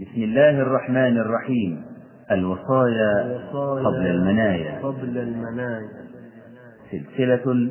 [0.00, 1.82] بسم الله الرحمن الرحيم.
[2.30, 3.38] الوصايا
[3.84, 4.78] قبل المنايا.
[4.82, 5.88] قبل المنايا.
[6.90, 7.70] سلسلة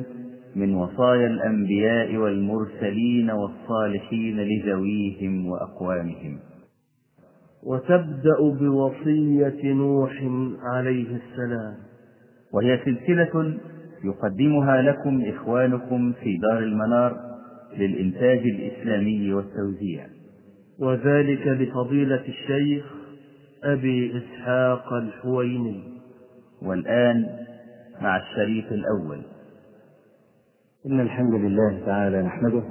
[0.56, 6.38] من وصايا الأنبياء والمرسلين والصالحين لذويهم وأقوامهم.
[7.62, 10.12] وتبدأ بوصية نوح
[10.62, 11.74] عليه السلام.
[12.52, 13.58] وهي سلسلة
[14.04, 17.16] يقدمها لكم إخوانكم في دار المنار
[17.78, 20.19] للإنتاج الإسلامي والتوزيع.
[20.80, 22.84] وذلك بفضيلة الشيخ
[23.64, 25.80] أبي إسحاق الحويني.
[26.62, 27.26] والآن
[28.02, 29.18] مع الشريط الأول.
[30.86, 32.62] إن الحمد لله تعالى نحمده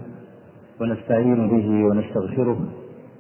[0.82, 2.74] ونستعين به ونستغفره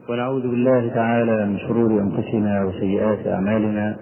[0.09, 3.97] ونعوذ بالله تعالى من شرور أنفسنا وسيئات أعمالنا.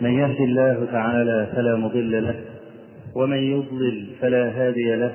[0.00, 2.34] من يهد الله تعالى فلا مضل له
[3.14, 5.14] ومن يضلل فلا هادي له.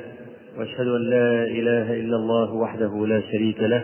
[0.57, 3.83] وأشهد أن لا إله إلا الله وحده لا شريك له.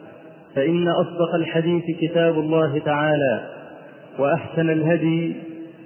[0.55, 3.49] فإن أصدق الحديث كتاب الله تعالى
[4.19, 5.35] وأحسن الهدي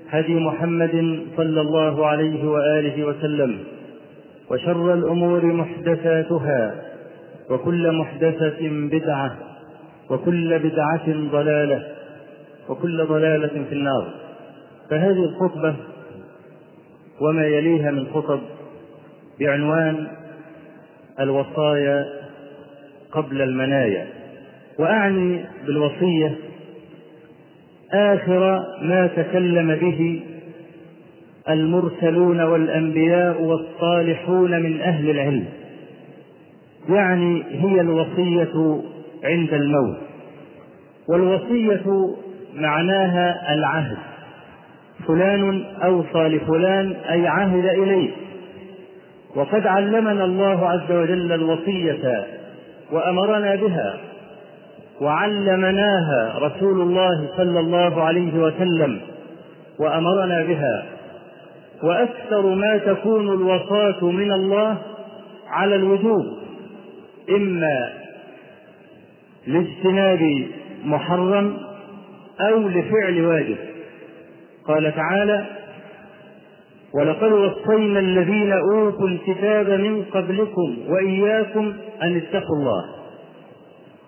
[0.09, 3.59] هدي محمد صلى الله عليه وآله وسلم
[4.51, 6.75] وشر الأمور محدثاتها
[7.49, 9.35] وكل محدثة بدعة
[10.09, 11.83] وكل بدعة ضلالة
[12.69, 14.07] وكل ضلالة في النار.
[14.89, 15.75] فهذه الخطبة
[17.21, 18.39] وما يليها من خطب
[19.39, 20.07] بعنوان
[21.19, 22.05] الوصايا
[23.11, 24.07] قبل المنايا.
[24.79, 26.35] وأعني بالوصية
[27.93, 30.21] آخر ما تكلم به
[31.49, 35.45] المرسلون والأنبياء والصالحون من أهل العلم.
[36.89, 38.81] يعني هي الوصية
[39.23, 39.97] عند الموت.
[41.07, 42.15] والوصية
[42.55, 43.97] معناها العهد.
[45.07, 48.11] فلان أوصى لفلان أي عهد إليه.
[49.35, 52.25] وقد علمنا الله عز وجل الوصية
[52.91, 53.97] وأمرنا بها.
[55.01, 59.01] وعلمناها رسول الله صلى الله عليه وسلم
[59.79, 60.85] وأمرنا بها.
[61.83, 64.77] وأكثر ما تكون الوصاة من الله
[65.47, 66.25] على الوجوب
[67.29, 67.89] إما
[69.47, 70.47] لاجتناب
[70.85, 71.57] محرم
[72.41, 73.57] أو لفعل واجب.
[74.67, 75.45] قال تعالى
[76.93, 81.73] ولقد وصينا الذين أوتوا الكتاب من قبلكم وإياكم
[82.03, 82.94] أن اتقوا الله.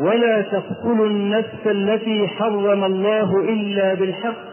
[0.00, 4.46] ولا تقتلوا النفس التي حرم الله إلا بالحق.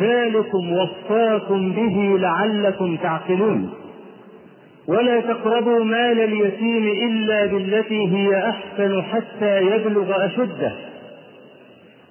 [0.00, 3.70] ذلكم وصاكم به لعلكم تعقلون.
[4.88, 10.72] ولا تقربوا مال اليتيم إلا بالتي هي أحسن حتى يبلغ أشده.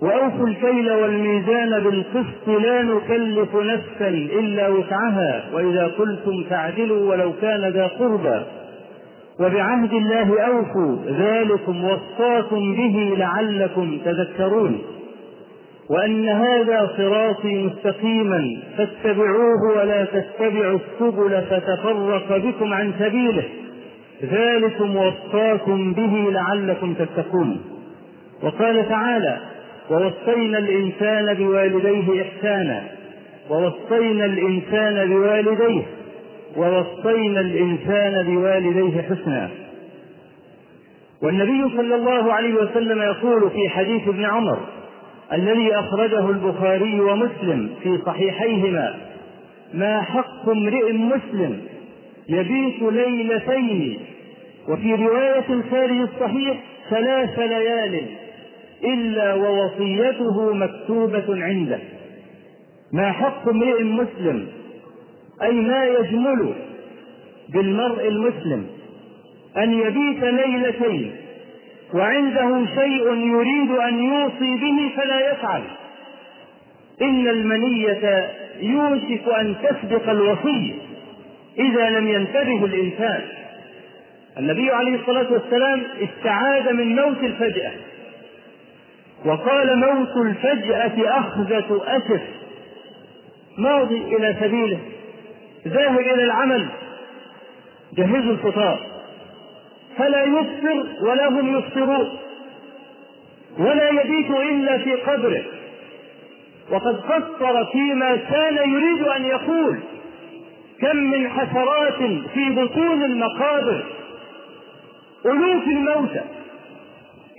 [0.01, 5.43] وأوفوا الكيل والميزان بالقسط لا نكلف نفسا إلا وسعها.
[5.53, 8.41] وإذا قلتم فاعدلوا ولو كان ذا قربى.
[9.39, 14.81] وبعهد الله أوفوا ذلكم وصاكم به لعلكم تذكرون.
[15.89, 23.43] وأن هذا صراطي مستقيما فاتبعوه ولا تتبعوا السبل فتفرق بكم عن سبيله.
[24.23, 27.61] ذلكم وصاكم به لعلكم تتقون.
[28.43, 29.37] وقال تعالى
[29.89, 32.83] ووصينا الإنسان بوالديه إحسانا.
[33.49, 35.83] ووصينا الإنسان بوالديه
[36.57, 39.49] ووصينا الإنسان بوالديه حسنا.
[41.23, 44.59] والنبي صلى الله عليه وسلم يقول في حديث ابن عمر
[45.33, 48.95] الذي أخرجه البخاري ومسلم في صحيحيهما
[49.73, 51.61] ما حق امرئ مسلم
[52.29, 53.99] يبيت ليلتين؟
[54.69, 56.57] وفي رواية خارج الصحيح
[56.89, 58.01] ثلاث ليال
[58.83, 61.79] إلا ووصيته مكتوبة عنده.
[62.93, 64.47] ما حق امرئ مسلم
[65.43, 66.53] أي ما يجمل
[67.49, 68.67] بالمرء المسلم
[69.57, 71.15] أن يبيت ليلتين
[71.93, 75.61] وعنده شيء يريد أن يوصي به فلا يفعل.
[77.01, 78.29] إن المنية
[78.59, 80.73] يوشك أن تسبق الوصية
[81.59, 83.21] إذا لم ينتبه الإنسان.
[84.39, 87.71] النبي عليه الصلاة والسلام استعاذ من موت الفجأة.
[89.25, 92.21] وقال موت الفجأة أخذة أسف.
[93.57, 94.79] ماضي إلى سبيله.
[95.67, 96.67] ذاهب إلى العمل.
[97.93, 98.79] جهزوا الفطار.
[99.97, 102.17] فلا يفطر ولا هم يفطرون.
[103.57, 105.43] ولا يبيت إلا في قبره.
[106.71, 109.79] وقد قصر فيما كان يريد أن يقول.
[110.81, 111.97] كم من حسرات
[112.33, 113.83] في بطون المقابر.
[115.25, 116.21] ألوف الموتى.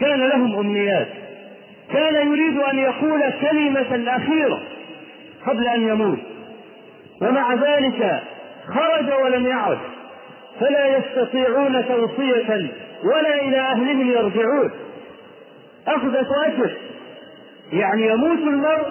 [0.00, 1.08] كان لهم أمنيات.
[1.92, 4.60] كان يريد أن يقول كلمة أخيرة
[5.46, 6.18] قبل أن يموت.
[7.20, 8.22] ومع ذلك
[8.66, 9.78] خرج ولم يعد
[10.60, 12.70] فلا يستطيعون توصية
[13.04, 14.70] ولا إلى أهلهم يرجعون.
[15.86, 16.70] أخذة أجر
[17.72, 18.88] يعني يموت المرء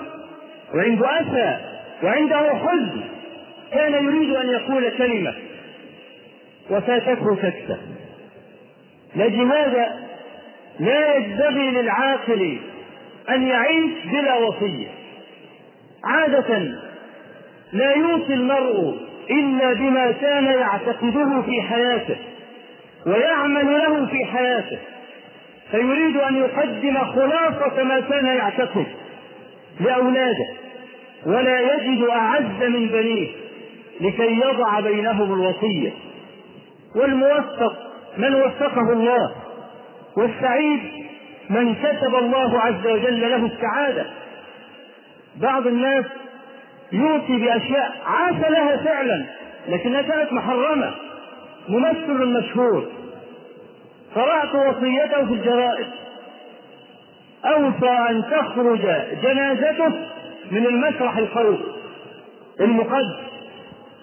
[0.76, 1.58] وعنده أسى
[2.04, 3.04] وعنده حزن
[3.72, 5.34] كان يريد أن يقول كلمة
[6.70, 7.78] وفاتته سكتة
[9.16, 10.08] لأجل هذا
[10.80, 12.58] لا ينبغي للعاقل
[13.30, 14.88] أن يعيش بلا وصية.
[16.04, 16.78] عادة
[17.74, 18.96] لا يوصي المرء
[19.30, 22.18] إلا بما كان يعتقده في حياته
[23.06, 24.78] ويعمل له في حياته.
[25.72, 28.86] فيريد أن يقدم خلاصة ما كان يعتقد
[29.80, 30.48] لأولاده
[31.26, 33.28] ولا يجد أعز من بنيه
[34.02, 35.92] لكي يضع بينهم الوصية.
[36.96, 37.74] والموفق
[38.18, 39.32] من وفقه الله
[40.18, 40.80] والسعيد
[41.50, 44.06] من كتب الله عز وجل له السعادة.
[45.42, 46.06] بعض الناس
[46.92, 49.26] يؤتي بأشياء عاش لها فعلا
[49.68, 50.92] لكنها كانت محرمة
[51.70, 52.86] ممثل مشهور.
[54.16, 55.88] قرأت وصيته في الجرائد.
[57.46, 58.82] أوصى أن تخرج
[59.24, 59.88] جنازته
[60.52, 61.60] من المسرح القومي
[62.62, 63.16] المقدس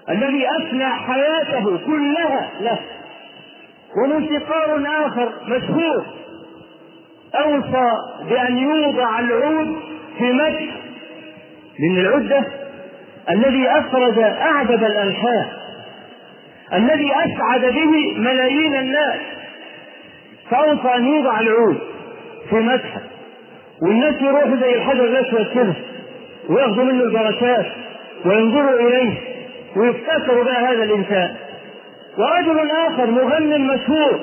[0.09, 2.79] الذي أفنى حياته كلها له.
[4.03, 6.05] وموسيقار آخر مشهور
[7.35, 7.93] أوصى
[8.31, 9.77] بأن يوضع العود
[10.19, 10.75] في مدح.
[11.79, 12.45] لأن العود ده
[13.31, 15.65] الذي أفرز أعجب الأنحاء
[16.73, 19.21] الذي أسعد به ملايين الناس
[20.51, 21.79] فأوصى أن يوضع العود
[22.51, 23.01] في مدحه.
[23.83, 25.75] والناس يروحوا زي الحجر الأسود كده
[26.49, 27.67] وياخذوا منه البركات
[28.25, 29.13] وينظروا إليه
[29.77, 31.35] ويفتكروا بقى هذا الإنسان.
[32.19, 34.21] ورجل آخر مغني مشهور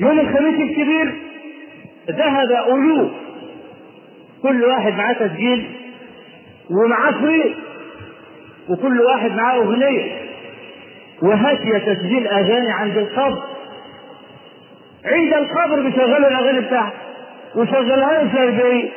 [0.00, 1.14] يوم الخميس الكبير
[2.10, 3.10] ذهب ألوف
[4.42, 5.66] كل واحد معاه تسجيل
[6.70, 7.56] ومعاه فريق.
[8.68, 10.12] وكل واحد معاه أغنية
[11.22, 13.42] وهاتي تسجيل أغاني عند القبر.
[15.04, 16.96] عند القبر بيشغلوا الأغاني بتاعته
[17.56, 18.90] وشغلها له في 40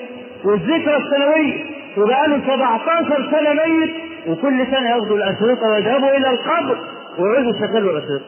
[0.44, 1.66] والذكرى السنوية.
[1.98, 3.92] وبقاله 17 سنة ميت.
[4.28, 6.78] وكل سنة ياخذوا الأشرطة ويذهبوا إلى القبر.
[7.20, 8.26] ويعودوا يشغلوا الأشرطة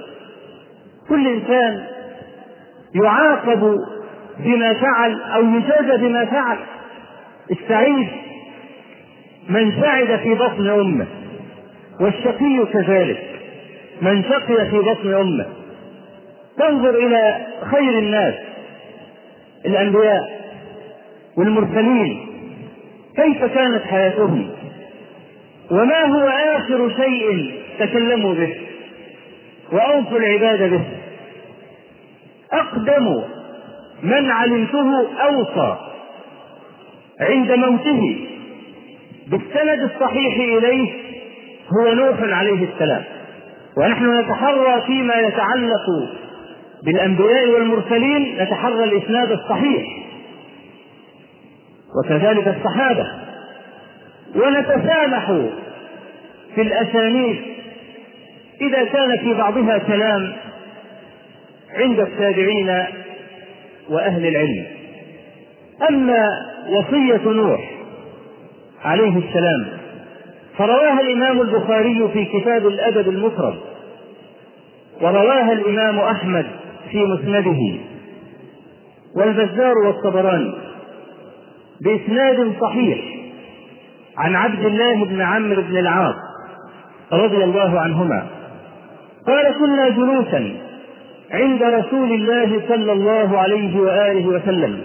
[1.10, 1.84] كل إنسان
[2.96, 3.78] يعاقب
[4.40, 6.58] بما فعل أو يجازى بما فعل.
[7.52, 8.08] السعيد
[9.50, 11.08] من سعد في بطن أمه.
[12.02, 13.24] والشقي كذلك.
[14.02, 15.46] من شقي في بطن أمه.
[16.60, 18.34] تنظر إلى خير الناس
[19.66, 20.42] الأنبياء
[21.38, 22.28] والمرسلين
[23.16, 24.50] كيف كانت حياتهم؟
[25.72, 28.56] وما هو آخر شيء تكلموا به
[29.72, 30.82] وأوصوا العباد به؟
[32.54, 33.24] أقدم
[34.04, 35.78] من علمته أوصى
[37.20, 38.28] عند موته
[39.28, 41.03] بالسند الصحيح إليه
[41.70, 43.04] هو نوح عليه السلام.
[43.78, 45.86] ونحن نتحرى فيما يتعلق
[46.84, 49.84] بالأنبياء والمرسلين نتحرى الإسناد الصحيح.
[51.96, 53.08] وكذلك الصحابة.
[54.36, 55.32] ونتسامح
[56.56, 57.42] في الأسانيد.
[58.62, 60.34] إذا كان في بعضها كلام
[61.76, 62.84] عند التابعين
[63.90, 64.66] وأهل العلم.
[65.90, 66.28] أما
[66.70, 67.72] وصية نوح
[68.86, 69.83] عليه السلام
[70.58, 73.56] فرواها الإمام البخاري في كتاب الأدب المفرد
[75.02, 76.46] ورواها الإمام أحمد
[76.92, 77.60] في مسنده
[79.16, 80.54] والبزار والطبراني
[81.82, 83.00] بإسناد صحيح
[84.18, 86.16] عن عبد الله بن عمرو بن العاص
[87.12, 88.28] رضي الله عنهما.
[89.28, 90.56] قال كنا جلوسا
[91.32, 94.84] عند رسول الله صلى الله عليه وآله وسلم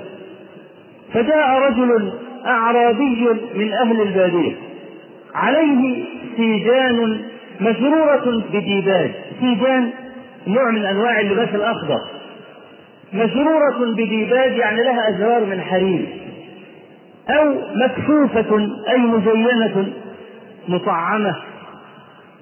[1.13, 2.13] فجاء رجل
[2.47, 4.53] أعرابي من أهل البادية
[5.38, 6.04] عليه
[6.37, 7.21] سيجان
[7.61, 9.11] مزروره بديباج.
[9.40, 9.90] سيجان
[10.47, 12.00] نوع من أنواع اللباس الأخضر.
[13.12, 16.07] مزروره بديباج يعني لها أزرار من حرير.
[17.30, 19.92] أو مكفوفه أي مزينة
[20.68, 21.37] مطعمة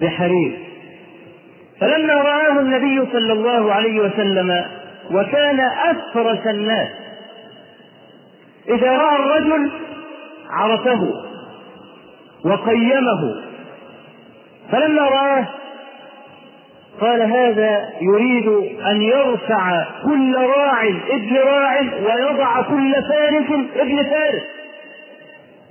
[0.02, 0.58] بحرير.
[1.80, 4.64] فلما رآه النبي صلى الله عليه وسلم
[5.10, 6.88] وكان أفرس الناس
[8.68, 9.70] إذا رأى الرجل
[10.50, 11.25] عرفه.
[12.46, 13.42] وقيمه.
[14.72, 15.46] فلما رآه
[17.00, 18.48] قال هذا يريد
[18.86, 24.42] أن يرفع كل راع ابن راع ويضع كل فارس ابن فارس.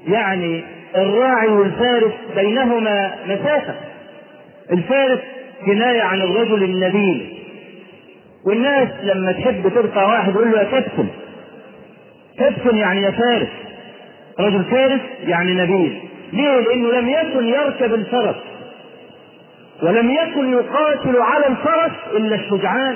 [0.07, 0.63] يعني
[0.95, 3.75] الراعي والفارس بينهما مسافة.
[4.71, 5.19] الفارس
[5.65, 7.37] كناية عن الرجل النبيل.
[8.45, 11.07] والناس لما تحب ترفع واحد يقول له يا كابتن
[12.39, 13.47] كابتن يعني يا فارس.
[14.39, 16.01] رجل فارس يعني نبيل.
[16.33, 18.35] ليه؟ لأنه لم يكن يركب الفرس.
[19.83, 22.95] ولم يكن يقاتل على الفرس إلا الشجعان.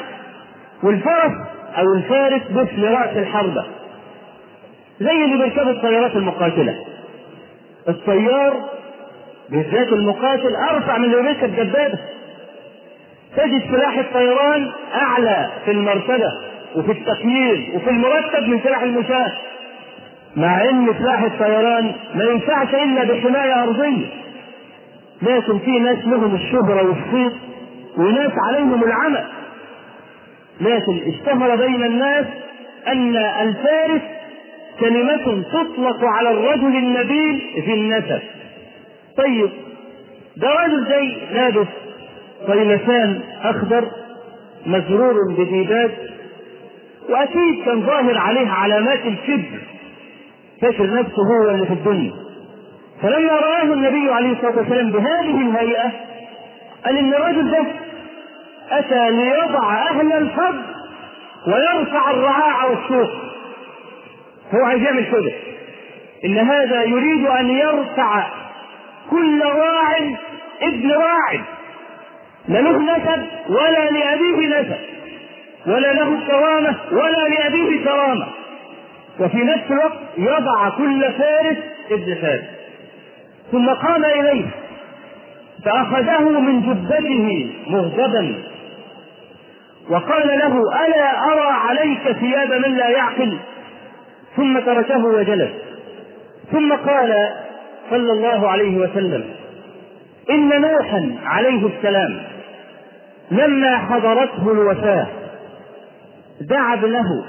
[0.83, 1.31] والفرس
[1.77, 3.65] أو الفارس بس لرأس الحربة.
[4.99, 6.75] زي اللي بيركبوا الطيارات المقاتلة.
[7.89, 8.53] الطيار
[9.49, 11.99] بالذات المقاتل أرفع من اللي بيركب دبابة
[13.37, 16.31] تجد سلاح الطيران أعلى في المرتبة
[16.75, 19.31] وفي التقييم وفي المرتب من سلاح المشاة.
[20.35, 24.05] مع ان سلاح الطيران ما ينفعش الا بحماية ارضية.
[25.21, 27.37] لكن في ناس لهم الشهرة والصيت
[27.97, 29.23] وناس عليهم العمى
[30.61, 32.25] لكن اشتهر بين الناس
[32.87, 34.01] أن الفارس
[34.79, 38.19] كلمة تطلق على الرجل النبيل في النسب.
[39.17, 39.49] طيب
[40.37, 41.67] ده رجل زي لابس
[42.47, 43.85] طيلسان أخضر
[44.65, 45.91] مزرور بديباج
[47.09, 49.59] وأكيد كان ظاهر عليه علامات الكبر
[50.61, 52.11] فاكر نفسه هو اللي في الدنيا.
[53.01, 55.91] فلما رآه النبي عليه الصلاة والسلام بهذه الهيئة
[56.85, 57.63] قال إن الرجل ده
[58.71, 60.61] أتى ليضع أهل الفضل
[61.47, 63.09] ويرفع الرعاع والسوق
[64.55, 65.31] هو عايز يعمل كده.
[66.25, 68.23] إن هذا يريد أن يرفع
[69.11, 69.97] كل راع
[70.61, 71.33] ابن راع
[72.47, 74.75] لا له نسب ولا لأبيه نسب
[75.67, 78.27] ولا له كرامة ولا لأبيه كرامة.
[79.19, 81.57] وفي نفس الوقت يضع كل فارس
[81.91, 82.43] ابن فارس
[83.51, 84.45] ثم قام إليه
[85.65, 88.35] فأخذه من جبته مغضبا.
[89.89, 93.37] وقال له ألا أرى عليك ثياب من لا يعقل؟
[94.35, 95.51] ثم تركه وجلس.
[96.51, 97.29] ثم قال
[97.89, 99.23] صلى الله عليه وسلم
[100.29, 102.21] إن نوحا عليه السلام
[103.31, 105.07] لما حضرته الوفاة
[106.41, 107.25] دعا ابنه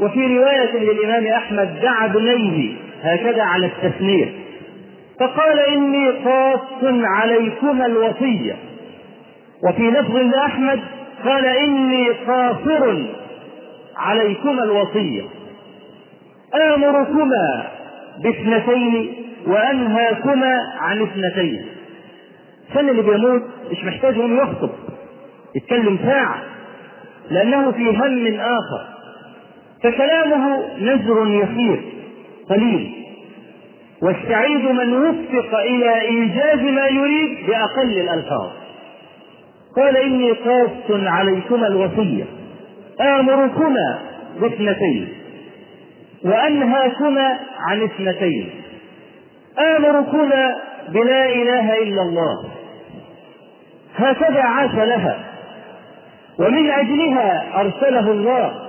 [0.00, 4.32] وفي رواية للإمام أحمد دعا ابنيه هكذا على التثنية
[5.20, 6.60] فقال إني قاص
[7.04, 8.56] عليكما الوصية.
[9.68, 10.80] وفي لفظ لأحمد
[11.24, 12.96] قال إني قاصر
[13.96, 15.22] عليكما الوصية.
[16.74, 17.64] آمركما
[18.22, 19.14] باثنتين
[19.46, 21.66] وأنهاكما عن اثنتين.
[22.74, 24.70] كان اللي بيموت مش محتاج يخطب
[25.56, 26.38] يتكلم ساعة
[27.30, 28.97] لأنه في هم آخر.
[29.82, 31.80] فكلامه نزر يسير
[32.50, 32.94] قليل.
[34.02, 38.50] والسعيد من وفق إلى إيجاز ما يريد بأقل الألفاظ.
[39.76, 42.24] قال إني قاص عليكما الوصية
[43.00, 43.98] آمركما
[44.40, 45.08] باثنتين
[46.24, 48.50] وأنهاكما عن اثنتين.
[49.58, 50.56] آمركما
[50.88, 52.44] بلا إله إلا الله.
[53.96, 55.18] هكذا عاش لها
[56.38, 58.67] ومن أجلها أرسله الله.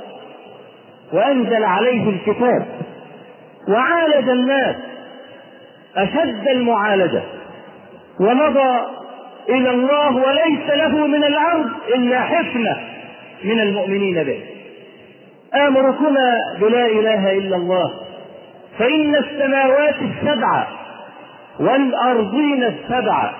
[1.13, 2.65] وأنزل عليه الكتاب
[3.67, 4.75] وعالج الناس
[5.97, 7.21] أشد المعالجة
[8.19, 8.79] ومضى
[9.49, 12.77] إلى الله وليس له من الأرض إلا حفنة
[13.43, 14.43] من المؤمنين به.
[15.67, 17.93] آمركما بلا إله إلا الله
[18.79, 20.67] فإن السماوات السبع
[21.59, 23.31] والأرضين السبع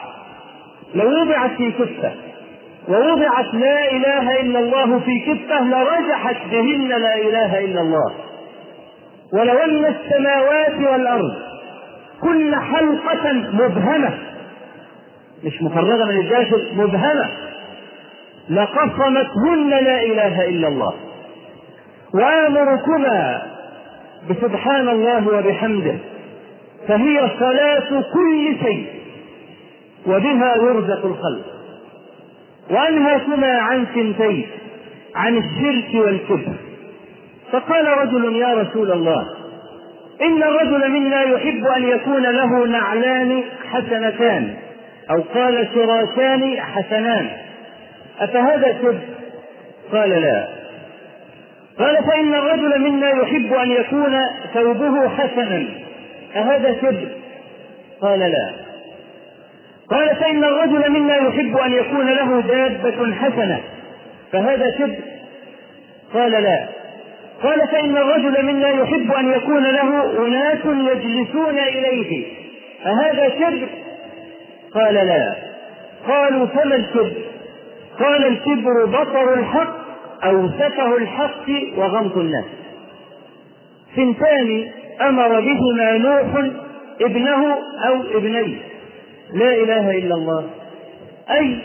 [0.96, 2.12] لو وضعت في كفة
[2.90, 8.14] ووضعت لا إله إلا الله في كفة لرجحت بهن لا إله إلا الله.
[9.34, 11.34] ولو أن السماوات والأرض
[12.22, 14.18] كل حلقة مبهمة.
[15.44, 17.30] مش مفرغة من الداخل مبهمة.
[18.50, 20.94] لقصمتهن لا إله إلا الله.
[22.14, 23.42] وآمركما
[24.30, 25.96] بسبحان الله وبحمده.
[26.88, 28.86] فهي صلاة كل شيء
[30.08, 31.59] وبها يرزق الخلق.
[32.70, 34.48] وأنهاكما عن سنتين
[35.16, 36.54] عن الشرك والكفر
[37.52, 39.26] فقال رجل يا رسول الله
[40.22, 44.54] إن الرجل منا يحب أن يكون له نعلان حسنتان
[45.12, 47.30] أو قال شراشان حسنان
[48.20, 49.00] أفهذا كذب؟
[49.92, 50.48] قال لا
[51.80, 54.20] قال فإن الرجل منا يحب أن يكون
[54.54, 55.66] ثوبه حسنا
[56.36, 57.10] أهذا كذب؟
[58.02, 58.69] قال لا
[59.92, 63.60] قال فإن الرجل منا يحب أن يكون له دابة حسنة
[64.32, 65.00] فهذا كذب؟
[66.14, 66.68] قال لا.
[67.44, 72.26] قال فإن الرجل منا يحب أن يكون له أناس يجلسون إليه
[72.86, 73.70] أهذا كذب؟
[74.74, 75.36] قال لا.
[76.08, 77.12] قالوا فما الكبر
[78.00, 79.76] قال الكبر بطر الحق
[80.24, 82.46] أو سفه الحق وغمط الناس.
[83.96, 86.46] سنتان أمر بهما نوح
[87.02, 88.69] ابنه أو ابنيه.
[89.34, 90.50] لا إله إلا الله.
[91.32, 91.58] أي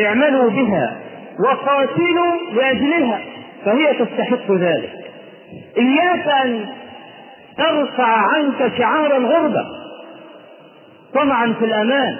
[0.00, 0.96] اعملوا بها
[1.44, 3.20] وقاتلوا لأجلها
[3.64, 5.10] فهي تستحق ذلك.
[5.78, 6.66] إياك أن
[7.58, 9.66] ترفع عنك شعار الغربة.
[11.14, 12.16] طمعا في الأمان.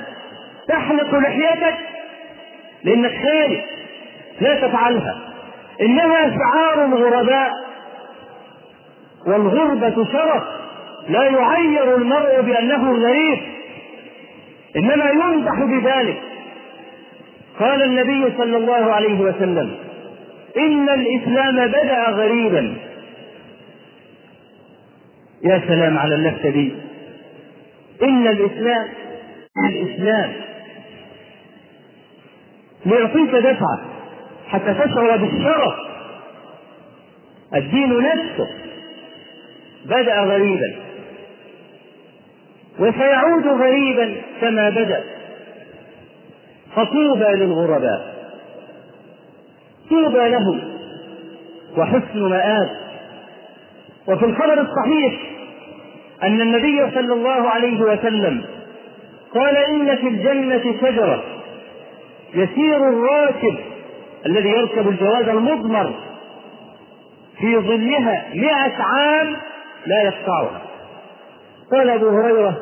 [0.68, 1.74] تحلق لحيتك
[2.84, 3.64] لأنك خايف
[4.40, 5.18] لا تفعلها.
[5.80, 7.50] إنها شعار الغرباء.
[9.26, 10.42] والغربة شرف.
[11.08, 13.55] لا يعير المرء بأنه غريب
[14.76, 16.22] إنما يمدح بذلك.
[17.58, 19.76] قال النبي صلى الله عليه وسلم
[20.56, 22.76] إن الإسلام بدأ غريبا.
[25.44, 26.72] يا سلام على اللفتة دي.
[28.02, 28.88] إن الإسلام
[29.68, 30.32] الإسلام.
[32.86, 33.84] ليعطيك دفعة
[34.48, 35.74] حتى تشعر بالشرف.
[37.54, 38.48] الدين نفسه
[39.84, 40.85] بدأ غريبا.
[42.78, 45.04] وسيعود غريبا كما بدأ.
[46.76, 48.16] فطوبى للغرباء.
[49.90, 50.60] طوبى لهم
[51.76, 52.70] وحسن مآب.
[54.08, 55.20] وفي الخبر الصحيح
[56.22, 58.44] أن النبي صلى الله عليه وسلم
[59.34, 61.22] قال إن في الجنة شجرة
[62.34, 63.56] يسير الراكب
[64.26, 65.94] الذي يركب الجواز المضمر
[67.40, 69.36] في ظلها مئة عام
[69.86, 70.62] لا يقطعها.
[71.72, 72.56] قال أبو هريرة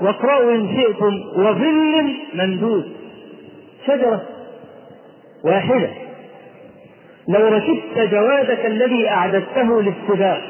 [0.00, 2.92] واقرأوا إن شئتم وظل ممدود
[3.86, 4.22] شجرة
[5.44, 5.90] واحدة.
[7.28, 10.42] لو ركبت جوادك الذي أعددته للسباق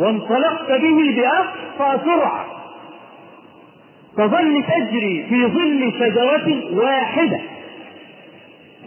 [0.00, 2.46] وانطلقت به بأقصى سرعة
[4.16, 7.40] تظل تجري في ظل شجرة واحدة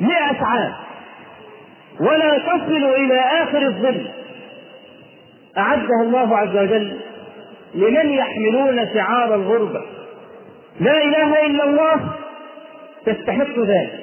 [0.01, 0.73] مئة عام
[1.99, 4.07] ولا تصل إلى آخر الظل.
[5.57, 6.99] أعدها الله عز وجل
[7.73, 9.81] لمن يحملون شعار الغربة.
[10.79, 12.09] لا إله إلا الله
[13.05, 13.99] تستحق ذلك.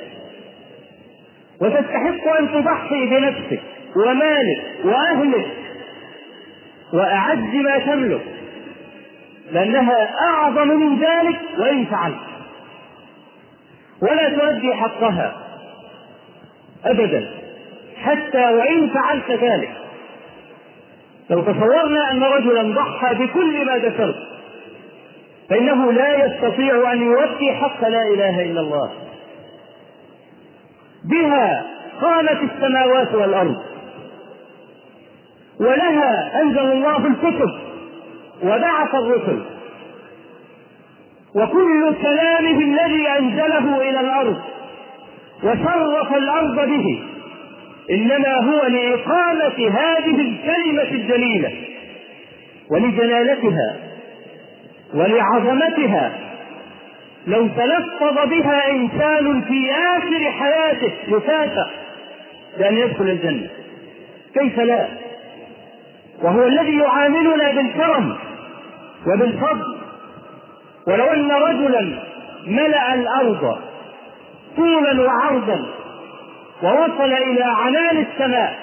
[1.60, 3.60] وتستحق أن تضحي بنفسك
[3.96, 5.46] ومالك وأهلك
[6.92, 8.22] وأعز ما تملك
[9.52, 12.16] لأنها أعظم من ذلك وإن فعلت.
[14.02, 15.36] ولا تؤدي حقها
[16.84, 17.30] أبدا
[18.02, 19.76] حتى وإن فعلت ذلك.
[21.30, 24.16] لو تصورنا أن رجلا ضحى بكل ما ذكرت
[25.50, 28.90] فإنه لا يستطيع أن يؤدي حق لا إله إلا الله.
[31.04, 31.66] بها
[32.00, 33.56] قامت السماوات والأرض
[35.60, 37.50] ولها أنزل الله الكتب
[38.42, 39.42] وبعث الرسل.
[41.34, 44.38] وكل كلامه الذي أنزله إلى الأرض
[45.42, 47.02] وشرف الأرض به.
[47.90, 51.52] إنما هو لإقامة هذه الكلمة الجليلة
[52.70, 53.76] ولجلالتها
[54.94, 56.12] ولعظمتها
[57.26, 61.70] لو تلفظ بها إنسان في آخر حياته يكافأ
[62.58, 63.48] بأن يدخل الجنة
[64.34, 64.88] كيف لا؟
[66.22, 68.16] وهو الذي يعاملنا بالكرم
[69.06, 69.76] وبالفضل
[70.86, 71.98] ولو أن رجلا
[72.46, 73.58] ملأ الأرض
[74.56, 75.66] طولا وعرضا
[76.62, 78.58] ووصل إلى عنان السماء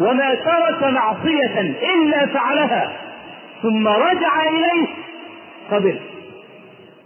[0.00, 2.92] وما ترك معصية إلا فعلها
[3.62, 4.86] ثم رجع إليه
[5.70, 5.98] قبل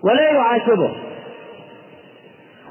[0.05, 0.93] ولا يعاتبه.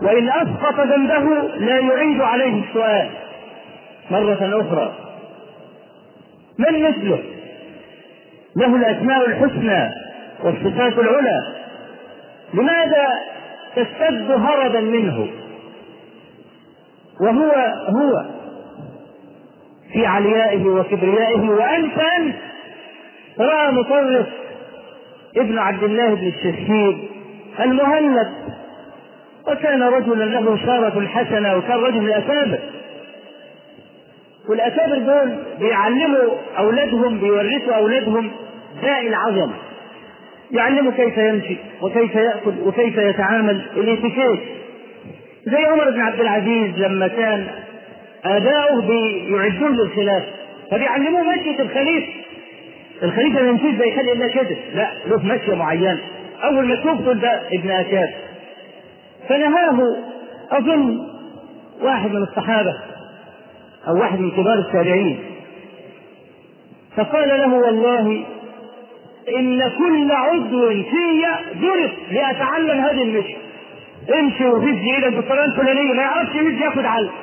[0.02, 3.10] وإن أسقط ذنبه لا يعيد عليه السؤال.
[4.12, 4.94] مرة أخرى
[6.60, 7.24] من مثله؟
[8.56, 9.90] له الأسماء الحسنى
[10.44, 11.40] والصفات العلى
[12.54, 13.08] لماذا
[13.76, 15.28] تشتد هربا منه؟
[17.22, 17.52] وهو
[17.90, 18.26] هو
[19.94, 21.50] في عليائه وكبريائه.
[21.50, 22.36] وأنت أنت.
[23.40, 24.28] رأى مطرف
[25.38, 26.98] ابن عبد الله بن الشهيد
[27.60, 28.28] المهند.
[29.48, 32.60] وكان رجلا له شارة حسنة وكان رجل الأكابر
[34.50, 38.32] والأكابر دول بيعلموا أولادهم بيورثوا أولادهم
[38.82, 39.54] داء العظمة
[40.52, 43.62] يعلموا كيف يمشي وكيف يأكل وكيف يتعامل.
[43.78, 44.40] الاتيكيت
[45.46, 47.48] زي عمر بن عبد العزيز لما كان
[48.26, 50.26] آباؤه بيعدون للخلافة
[50.72, 52.14] فبيعلموه مشية الخليفة.
[53.04, 56.00] الخليفة ما يمشيش زي خلق الله كده لا له مشية معينة.
[56.44, 58.10] أول ما تقول ده ابن أكاب
[59.30, 59.96] فنهاه
[60.52, 61.00] أظن
[61.82, 62.76] واحد من الصحابة
[63.88, 65.20] أو واحد من كبار التابعين.
[66.98, 68.26] فقال له والله
[69.38, 71.26] إن كل عضو في
[71.62, 73.36] ضرب لأتعلم هذه المشي
[74.14, 77.14] امشي وهز إيدك بالطريقة الفلانية ما يعرفش يهز ياخد علق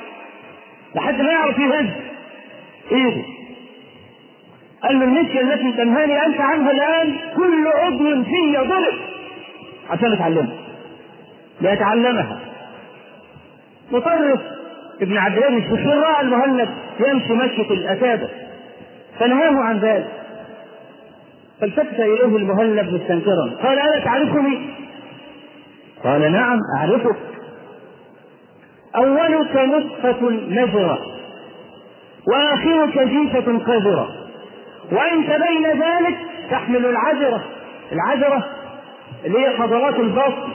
[0.95, 1.90] لحد ما يعرف يهز.
[2.92, 3.23] ايده
[4.83, 8.99] قال له المشية التي تنهاني أنت عنها الآن كل عضو في ضرب.
[9.90, 10.57] عشان أتعلمها.
[11.61, 12.38] ليتعلمها
[13.92, 14.40] مطرف.
[15.03, 16.68] ابن عبد الله بن راى المهند.
[17.01, 18.29] يمشي مشية الأكابر
[19.18, 20.09] فنهاه عن ذلك.
[21.61, 23.51] فالتفت إليه المهلب مستنكرا.
[23.62, 24.71] قال ألا تعرفني؟
[26.04, 27.16] قال نعم أعرفك.
[28.96, 30.98] أولك نطفة نجرة
[32.32, 34.08] وآخرك جيفة قذرة.
[34.92, 36.18] وأنت بين ذلك
[36.50, 37.44] تحمل العذرة
[37.92, 38.44] العذرة
[39.24, 40.52] اللي هي حضرات البطن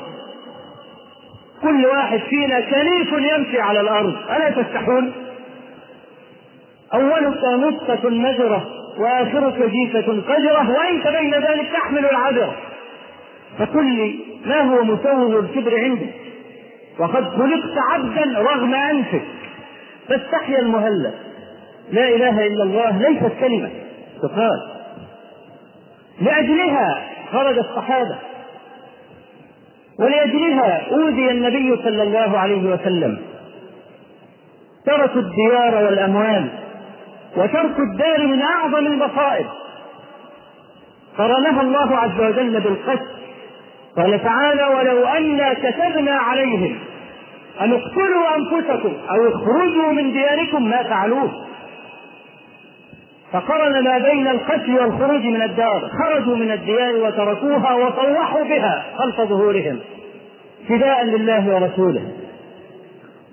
[1.62, 4.15] كل واحد فينا كنيف يمشي على الأرض.
[4.36, 5.12] ألا تستحون؟
[6.93, 8.65] أولك نطفة نجرة
[8.99, 12.55] وآخرك جيفة قذرة وأنت بين ذلك تحمل العذرة
[13.60, 16.13] فقل لي ما هو مسوغ الكبر عندك؟
[17.00, 19.26] وقد خلقت عبدا رغم أنفك.
[20.08, 21.13] فاستحيا المهلة.
[21.91, 23.70] لا إله إلا الله ليست كلمة.
[24.22, 24.72] تقال.
[26.22, 28.15] لأجلها خرج الصحابة.
[30.00, 33.22] ولأجلها أوذي النبي صلى الله عليه وسلم.
[34.86, 36.50] تركوا الديار والأموال.
[37.38, 39.46] وترك الدار من أعظم المصائب
[41.17, 43.16] قرنها الله عز وجل بالقتل
[43.97, 46.79] قال تعالى ولو أنا كتبنا عليهم
[47.62, 51.31] أن اقتلوا أنفسكم أو اخرجوا من دياركم ما فعلوه.
[53.31, 59.79] فقرن ما بين القتل والخروج من الدار خرجوا من الديار وتركوها وطوحوا بها خلف ظهورهم
[60.69, 62.12] فداء لله ورسوله.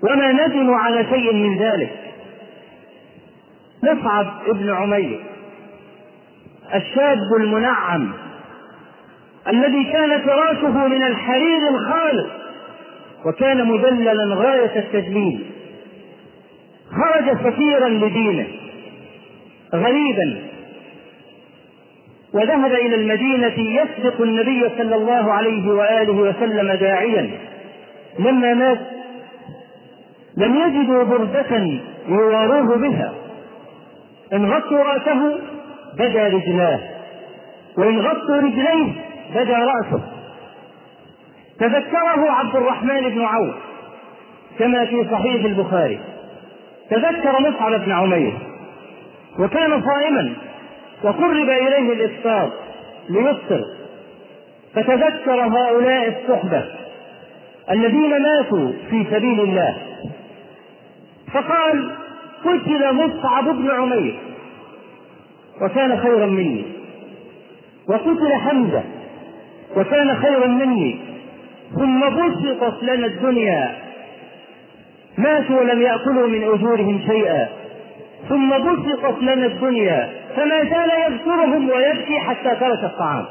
[0.03, 1.91] وما ندموا على شيء من ذلك.
[3.83, 5.19] مصعب ابن عمير
[6.75, 8.13] الشاب المنعم
[9.47, 12.27] الذي كان فراشه من الحرير الخالص
[13.25, 15.45] وكان مدللا غاية التدليل
[16.91, 18.47] خرج سفيرا لدينه
[19.73, 20.41] غريبا.
[22.33, 27.29] وذهب إلى المدينة يسبق النبي صلى الله عليه وآله وسلم داعيا.
[28.19, 28.79] لما مات
[30.37, 33.13] لم يجدوا بردة يواروه بها.
[34.33, 35.39] إن غطوا رأسه
[35.97, 36.79] بدا رجلاه.
[37.77, 38.91] وإن غطوا رجليه
[39.29, 40.01] بدا رأسه.
[41.59, 43.55] تذكره عبد الرحمن بن عوف
[44.59, 45.99] كما في صحيح البخاري.
[46.89, 48.33] تذكر مصعب بن عمير
[49.39, 50.33] وكان صائما
[51.03, 52.51] وقرب إليه الإفطار
[53.09, 53.61] ليفطر.
[54.73, 56.63] فتذكر هؤلاء الصحبة
[57.71, 59.77] الذين ماتوا في سبيل الله.
[61.33, 61.91] فقال
[62.45, 64.19] قتل مصعب بن عمير
[65.61, 66.63] وكان خيرا مني.
[67.89, 68.83] وقتل حمزة
[69.75, 70.99] وكان خيرا مني.
[71.75, 73.75] ثم بسطت لنا الدنيا.
[75.17, 77.47] ماتوا ولم يأكلوا من أجورهم شيئا.
[78.29, 80.09] ثم بسطت لنا الدنيا.
[80.35, 83.25] فما زال يذكرهم ويبكي حتى ترك الطعام.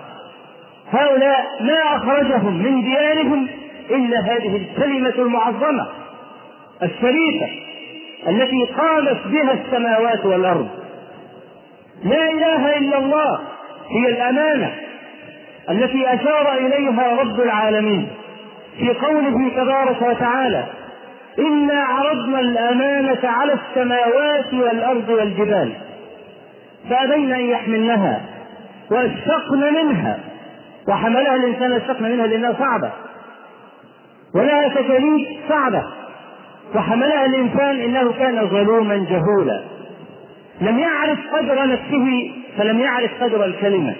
[0.92, 3.48] هؤلاء ما أخرجهم من ديارهم
[3.90, 5.86] إلا هذه الكلمة المعظمة
[6.82, 7.48] الشريفة
[8.28, 10.68] التي قامت بها السماوات والأرض.
[12.04, 13.40] لا إله إلا الله
[13.90, 14.74] هي الأمانة.
[15.70, 18.08] التي أشار إليها رب العالمين
[18.78, 20.64] في قوله تبارك وتعالى
[21.38, 25.72] إنا عرضنا الأمانة على السماوات والأرض والجبال
[26.90, 28.20] فأبين أن يحملنها
[28.90, 30.18] وأشفقن منها.
[30.88, 32.90] وحملها الإنسان أشفقن منها لأنها صعبة
[34.34, 35.82] ولها تكاليف صعبة
[36.74, 39.62] وحملها الإنسان إنه كان ظلوما جهولا.
[40.60, 43.94] لم يعرف قدر نفسه فلم يعرف قدر الكلمة.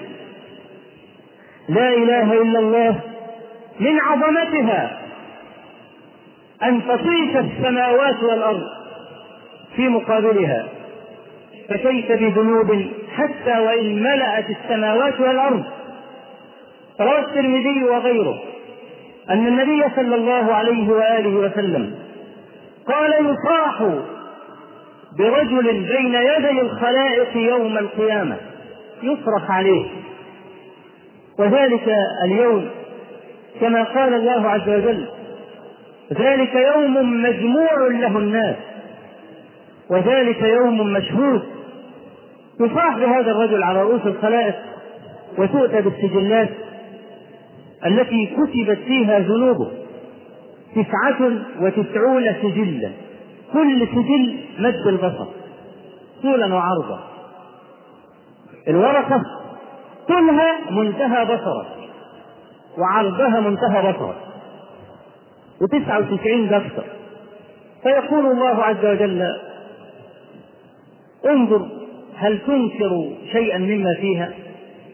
[1.68, 3.00] لا إله إلا الله
[3.80, 5.00] من عظمتها
[6.62, 8.62] أن تطيش السماوات والأرض
[9.76, 10.66] في مقابلها.
[11.68, 15.64] فكيف بذنوب حتى وإن ملأت السماوات والأرض.
[17.00, 18.38] روى الترمذي وغيره
[19.30, 21.94] أن النبي صلى الله عليه وآله وسلم
[22.86, 23.82] قال يصاح
[25.18, 28.36] برجل بين يدي الخلائق يوم القيامة.
[29.02, 29.86] يصرخ عليه.
[31.38, 32.70] وذلك اليوم
[33.60, 35.08] كما قال الله عز وجل
[36.12, 38.56] ذلك يوم مجموع له الناس
[39.90, 41.42] وذلك يوم مشهود.
[42.60, 44.54] يصاح بهذا الرجل على رؤوس الخلائق
[45.38, 46.48] وتؤتى بالسجلات
[47.86, 49.70] التي كتبت فيها ذنوبه.
[50.74, 52.90] تسعة وتسعون سجلا
[53.52, 55.26] كل سجل مد البصر
[56.22, 57.00] طولا وعرضا.
[58.68, 59.22] الورقة
[60.08, 61.66] طولها منتهى بصرك.
[62.78, 64.16] وعرضها منتهى بصرك.
[65.60, 66.84] وتسعة وتسعين دفتر.
[67.82, 69.22] فيقول الله عز وجل
[71.26, 71.68] انظر
[72.16, 74.32] هل تنكر شيئا مما فيها؟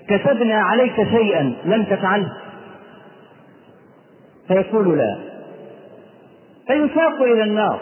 [0.09, 2.33] كتبنا عليك شيئا لم تفعله.
[4.49, 5.19] فيقول لا.
[6.67, 7.81] فيساق إلى النار.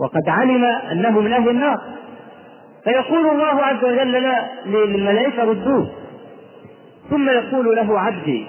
[0.00, 1.80] وقد علم أنه من أهل النار.
[2.84, 5.90] فيقول الله عز وجل لا للملائكة ردوه.
[7.10, 8.46] ثم يقول له عبدي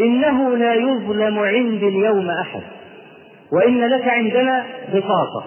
[0.00, 2.62] إنه لا يظلم عندي اليوم أحد
[3.52, 5.44] وإن لك عندنا بطاقة.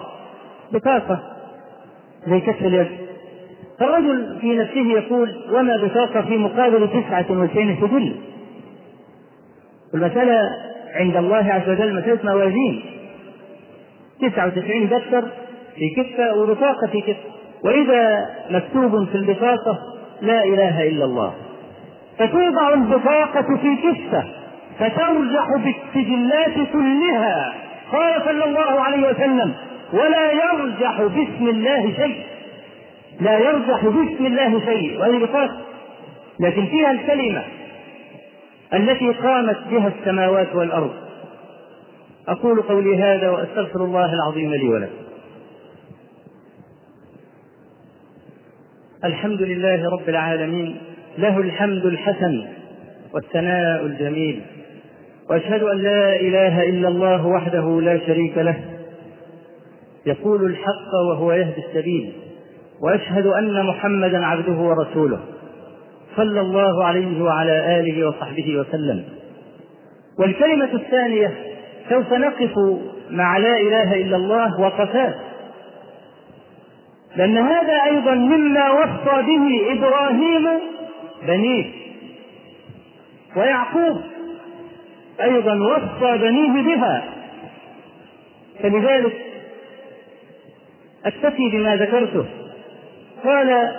[0.72, 1.22] بطاقة؟
[2.26, 2.88] زي كف اليد.
[3.78, 8.16] فالرجل في نفسه يقول وما بطاقة في مقابل تسعة وتسعين سجل.
[9.94, 10.50] المساله
[10.94, 12.84] عند الله عز وجل مساله موازين
[14.20, 15.28] 99 دفتر
[15.74, 17.34] في كفة وبطاقة في كفة.
[17.64, 19.78] وإذا مكتوب في البطاقة
[20.20, 21.34] لا إله إلا الله.
[22.18, 24.24] فتوضع البطاقة في كفة
[24.78, 27.54] فترجح بالسجلات كلها.
[27.92, 29.54] قال صلى الله عليه وسلم
[29.92, 32.22] ولا يرجح باسم الله شيء.
[33.20, 35.00] لا يرجح باسم الله شيء.
[35.00, 35.60] وهذه بطاقة
[36.40, 37.42] لكن فيها الكلمة
[38.74, 40.94] التي قامت بها السماوات والأرض.
[42.28, 45.03] أقول قولي هذا وأستغفر الله العظيم لي ولكم.
[49.04, 50.76] الحمد لله رب العالمين
[51.18, 52.46] له الحمد الحسن
[53.14, 54.40] والثناء الجميل.
[55.30, 58.56] وأشهد أن لا إله إلا الله وحده لا شريك له.
[60.06, 62.12] يقول الحق وهو يهدي السبيل.
[62.82, 65.20] وأشهد أن محمدا عبده ورسوله.
[66.16, 69.04] صلى الله عليه وعلى آله وصحبه وسلم.
[70.18, 71.30] والكلمة الثانية
[71.90, 72.58] سوف نقف
[73.10, 75.14] مع لا إله إلا الله وقفات
[77.16, 80.60] لأن هذا أيضا مما وصى به إبراهيم
[81.26, 81.64] بنيه.
[83.36, 84.00] ويعقوب
[85.20, 87.04] أيضا وصى بنيه بها.
[88.62, 89.24] فلذلك
[91.04, 92.24] أكتفي بما ذكرته.
[93.24, 93.76] قال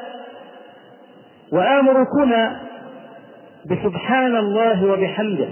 [1.51, 2.61] وآمركما
[3.65, 5.47] بسبحان الله وبحمده.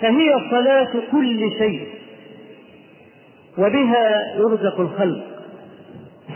[0.00, 1.88] فهي صلاة كل شيء
[3.58, 5.35] وبها يرزق الخلق.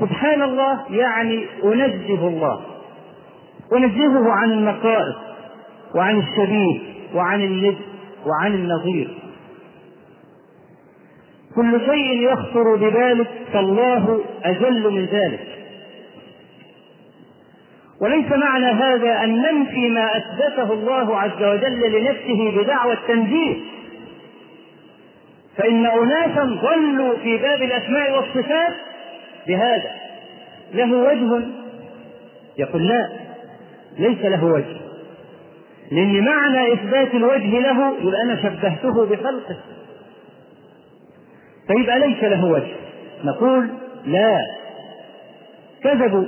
[0.00, 2.60] سبحان الله يعني أنزه الله.
[3.72, 5.16] أنزهه عن النقائص
[5.94, 6.80] وعن الشبيه
[7.14, 7.76] وعن الند
[8.26, 9.10] وعن النظير.
[11.54, 15.46] كل شيء يخطر ببالك فالله أجل من ذلك.
[18.00, 23.56] وليس معنى هذا أن ننفي ما أثبته الله عز وجل لنفسه بدعوى التنزيه.
[25.56, 28.74] فإن أناسا ضلوا في باب الأسماء والصفات
[29.46, 29.90] بهذا.
[30.74, 31.46] له وجه؟
[32.58, 33.08] يقول لا
[33.98, 34.76] ليس له وجه.
[35.92, 39.56] لأن معنى إثبات الوجه له يبقى أنا شبهته بخلقه.
[41.66, 42.74] فيبقى ليس له وجه؟
[43.24, 43.68] نقول
[44.06, 44.38] لا.
[45.82, 46.24] كذبوا.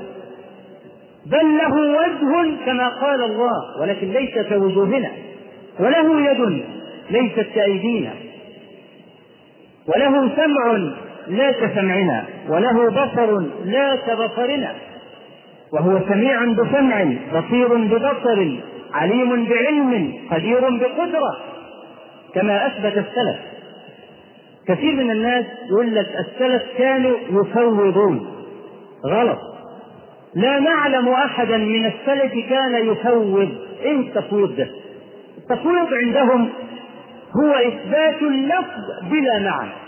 [1.27, 5.11] بل له وجه كما قال الله ولكن ليس كوجوهنا
[5.81, 6.65] وله يد
[7.11, 8.11] ليست كأيدينا
[9.87, 10.93] وله سمع
[11.29, 14.75] لا كسمعنا وله بصر لا كبصرنا
[15.73, 17.05] وهو سميع بسمع
[17.35, 18.57] بصير ببصر
[18.95, 21.37] عليم بعلم قدير بقدرة
[22.35, 23.37] كما أثبت السلف.
[24.69, 28.27] كثير من الناس يقول لك السلف كانوا يفوضون.
[29.07, 29.39] غلط.
[30.35, 33.49] لا نعلم أحدا من السلف كان يفوض.
[33.83, 34.69] إيه التفويض ده؟
[35.39, 36.49] التفويض عندهم
[37.37, 39.82] هو إثبات اللفظ بلا معنى.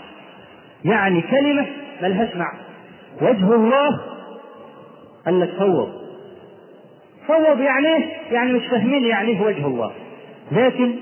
[0.85, 1.65] يعني كلمة
[2.01, 2.59] ملهاش معنى.
[3.21, 3.99] وجه الله
[5.27, 5.89] لك فوض
[7.27, 9.91] فوض يعني إيه؟ يعني مش فاهمين يعني إيه وجه الله.
[10.51, 10.95] لكن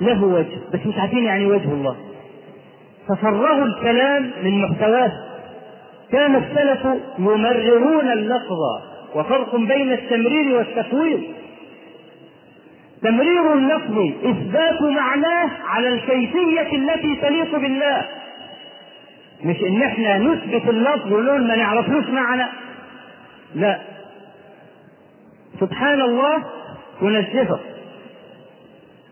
[0.00, 1.96] له وجه بس مش عارفين يعني وجه الله.
[3.08, 5.12] ففرغوا الكلام من محتواه.
[6.12, 6.86] كان السلف
[7.18, 8.60] يمررون اللفظ
[9.14, 11.22] وفرق بين التمرير والتفويض.
[13.02, 18.04] تمرير اللفظ إثبات معناه على الكيفية التي تليق بالله.
[19.42, 22.44] مش إن إحنا نثبت اللفظ ونقول ما نعرفلوش معنى.
[23.54, 23.80] لا.
[25.60, 26.44] سبحان الله
[27.00, 27.60] تنزهه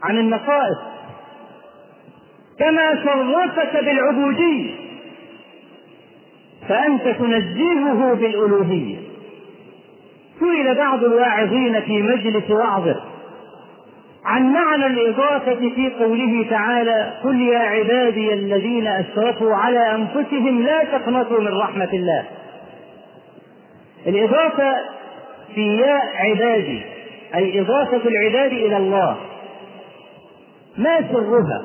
[0.03, 0.79] عن النقائص.
[2.59, 4.71] كما شرفك بالعبودية
[6.69, 8.99] فأنت تنزهه بالألوهية.
[10.41, 13.01] سئل بعض الواعظين في مجلس وعظه
[14.25, 21.41] عن معنى الإضافة في قوله تعالى قل يا عبادي الذين أشرفوا على أنفسهم لا تقنطوا
[21.41, 22.25] من رحمة الله.
[24.07, 24.75] الإضافة
[25.55, 26.83] في يا عبادي
[27.35, 29.17] أي إضافة العباد إلى الله.
[30.79, 31.63] ما سرها؟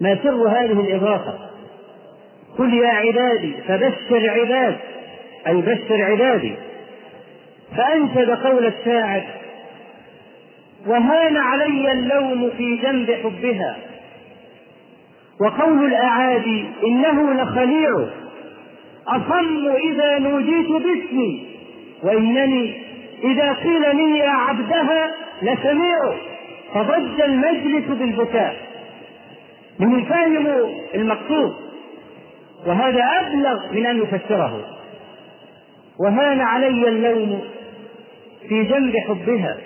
[0.00, 1.38] ما سر هذه الإضافة؟
[2.58, 4.76] قل يا عبادي فبشر عباد
[5.46, 6.54] أي بشر عبادي.
[7.76, 9.22] فأنشد قول الشاعر
[10.86, 13.76] وهان علي اللوم في جنب حبها.
[15.40, 18.06] وقول الأعادي إنه لخليع
[19.08, 21.46] أصم إذا نوديت باسمي
[22.02, 22.82] وإنني
[23.24, 25.10] إذا قيل لي يا عبدها
[25.42, 25.98] لسميع
[26.74, 28.56] فضج المجلس بالبكاء.
[29.78, 30.46] من الفاهم
[30.94, 31.54] المقصود
[32.66, 34.64] وهذا أبلغ من أن يفسره.
[36.04, 37.40] وهان علي اللوم
[38.48, 39.56] في جنب حبها.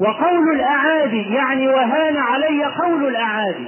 [0.00, 3.66] وقول الأعادي يعني وهان علي قول الأعادي.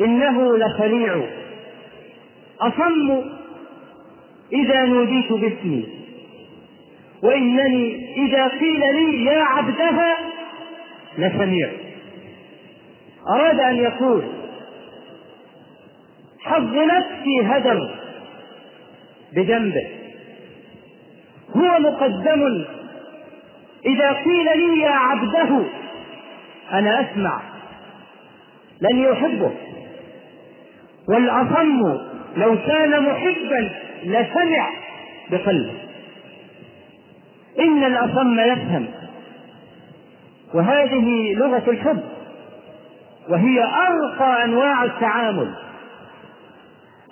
[0.00, 1.22] إنه لخليع
[2.60, 3.22] أصم
[4.52, 5.88] إذا نوديت باسمي.
[7.22, 10.16] وإنني إذا قيل لي يا عبدها
[11.18, 11.70] لسميع.
[13.28, 14.22] أراد أن يقول
[16.40, 17.94] حظ نفسي هدر
[19.32, 19.88] بجنبه.
[21.56, 22.64] هو مقدم
[23.86, 25.64] إذا قيل لي يا عبده
[26.72, 27.40] أنا أسمع.
[28.80, 29.52] لن يحبه.
[31.08, 31.98] والأصم
[32.36, 33.70] لو كان محبا
[34.04, 34.70] لسمع
[35.30, 35.74] بقلبه.
[37.58, 38.86] إن الأصم يفهم.
[40.54, 42.00] وهذه لغة الحب.
[43.28, 45.54] وهي أرقى أنواع التعامل.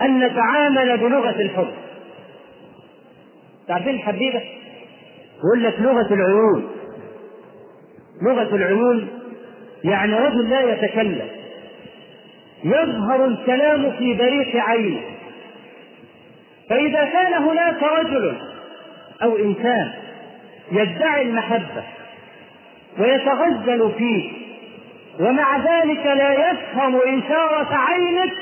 [0.02, 1.72] أن نتعامل بلغة الحب.
[3.68, 4.42] تعرفين حبيبة
[5.38, 6.70] يقول لك لغة العيون
[8.22, 9.09] لغة العيون
[9.85, 11.29] يعني رجل لا يتكلم.
[12.64, 15.01] يظهر الكلام في بريق عينه.
[16.70, 18.37] فإذا كان هناك رجل
[19.22, 19.92] أو إنسان
[20.72, 21.85] يدعي المحبة
[22.99, 24.33] ويتغزل فيه
[25.20, 28.33] ومع ذلك لا يفهم إشارة عينك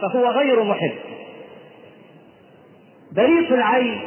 [0.00, 0.94] فهو غير محب.
[3.16, 4.00] بريق العين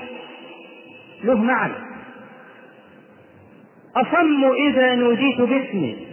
[1.24, 1.87] له معنى.
[4.02, 6.08] أصم إذا نوديت باسمي.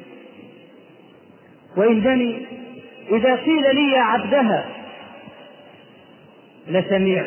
[1.76, 2.46] وإنني
[3.10, 4.64] إذا قيل لي يا عبدها
[6.68, 7.26] لسميع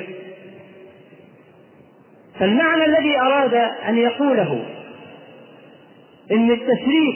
[2.40, 3.54] فالمعنى الذي أراد
[3.88, 4.66] أن يقوله
[6.32, 7.16] إن التشريف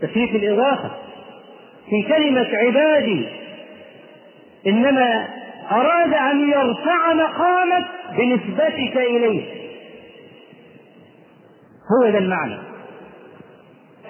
[0.00, 0.90] تشريف الإضافة
[1.90, 3.26] في كلمة عبادي
[4.66, 5.28] إنما
[5.70, 7.84] أراد أن يرفع مقامك
[8.18, 9.63] بنسبتك إليه.
[11.92, 12.58] هو ذا المعنى.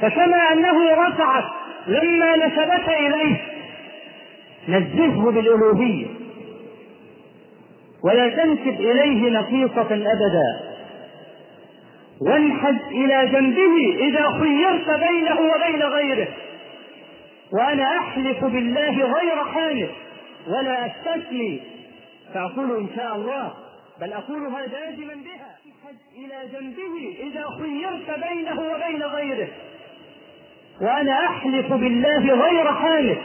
[0.00, 1.44] فكما أنه رفعك
[1.86, 3.36] لما نسبك إليه
[4.68, 6.06] نزهه بالألوهية.
[8.04, 10.74] ولا تنسب إليه نقيصة أبدا.
[12.20, 16.28] وانحد إلى جنبه إذا خيرت بينه وبين غيره.
[17.52, 19.90] وأنا أحلف بالله غير حالف
[20.46, 21.60] ولا أستثني.
[22.34, 23.52] فأقول إن شاء الله
[24.00, 25.33] بل أقولها داجما بها انحد
[26.16, 29.48] إلى جنبه إذا خيرت بينه وبين غيره.
[30.80, 33.18] وأنا أحلف بالله غير حالف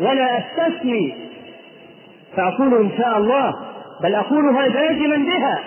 [0.00, 1.14] ولا أستثني.
[2.36, 3.54] فأقول إن شاء الله
[4.02, 5.60] بل أقولها جازما بها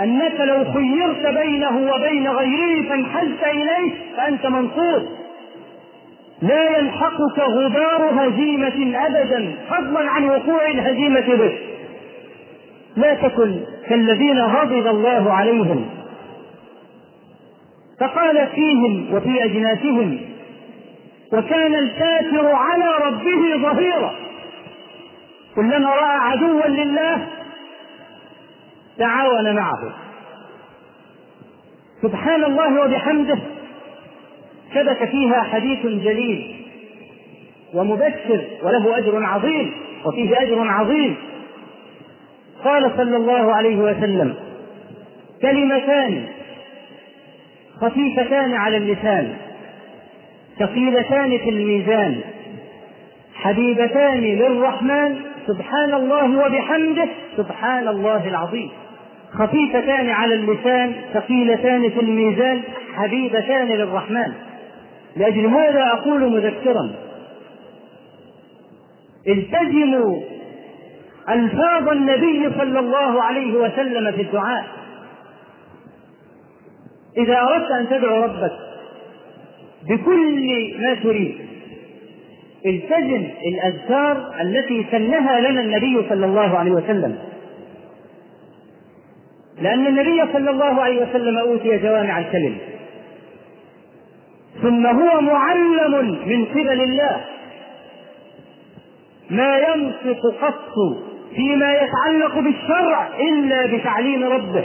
[0.00, 5.02] أنك لو خيرت بينه وبين غيره فانحلت إليه فأنت منصور
[6.42, 11.58] لا يلحقك غبار هزيمة أبدا فضلا عن وقوع الهزيمة به.
[12.96, 15.90] لا تكن كالذين غضب الله عليهم.
[18.00, 20.20] فقال فيهم وفي أجناسهم
[21.32, 24.14] وكان الكافر على ربه ظهيرا.
[25.54, 27.26] كلما رأى عدوا لله
[28.98, 29.94] تعاون معه.
[32.02, 33.38] سبحان الله وبحمده
[34.74, 36.66] ثبت فيها حديث جليل
[37.74, 39.72] ومبشر وله أجر عظيم
[40.06, 41.16] وفيه أجر عظيم.
[42.64, 44.34] قال صلى الله عليه وسلم
[45.42, 46.24] كلمتان
[47.80, 49.36] خفيفتان على اللسان
[50.58, 52.20] ثقيلتان في الميزان
[53.34, 58.70] حبيبتان للرحمن سبحان الله وبحمده سبحان الله العظيم.
[59.38, 62.60] خفيفتان على اللسان ثقيلتان في الميزان
[62.94, 64.32] حبيبتان للرحمن.
[65.16, 66.92] لأجل هذا أقول مذكرا
[69.28, 70.20] التزموا
[71.28, 74.64] ألفاظ النبي صلى الله عليه وسلم في الدعاء.
[77.16, 78.52] إذا أردت أن تدعو ربك
[79.88, 81.38] بكل ما تريد
[82.66, 87.18] التزم الأذكار التي سنها لنا النبي صلى الله عليه وسلم.
[89.60, 92.58] لأن النبي صلى الله عليه وسلم أوتي جوامع الكلم.
[94.62, 97.24] ثم هو معلم من قبل الله.
[99.30, 104.64] ما ينطق قط فيما يتعلق بالشرع إلا بتعليم ربه.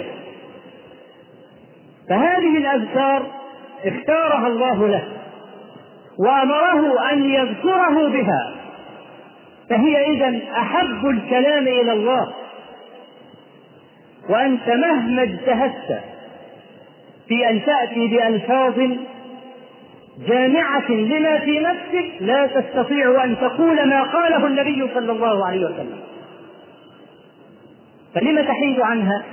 [2.09, 3.25] فهذه الأذكار
[3.85, 5.03] اختارها الله له
[6.19, 8.55] وأمره أن يذكره بها.
[9.69, 12.33] فهي اذا أحب الكلام إلى الله.
[14.29, 16.01] وأنت مهما اجتهدت
[17.27, 18.79] في أن تأتي بألفاظ
[20.27, 26.06] جامعة لما في نفسك لا تستطيع أن تقول ما قاله النبي صلى الله عليه وسلم.
[28.19, 29.23] فلم تحيد عنها؟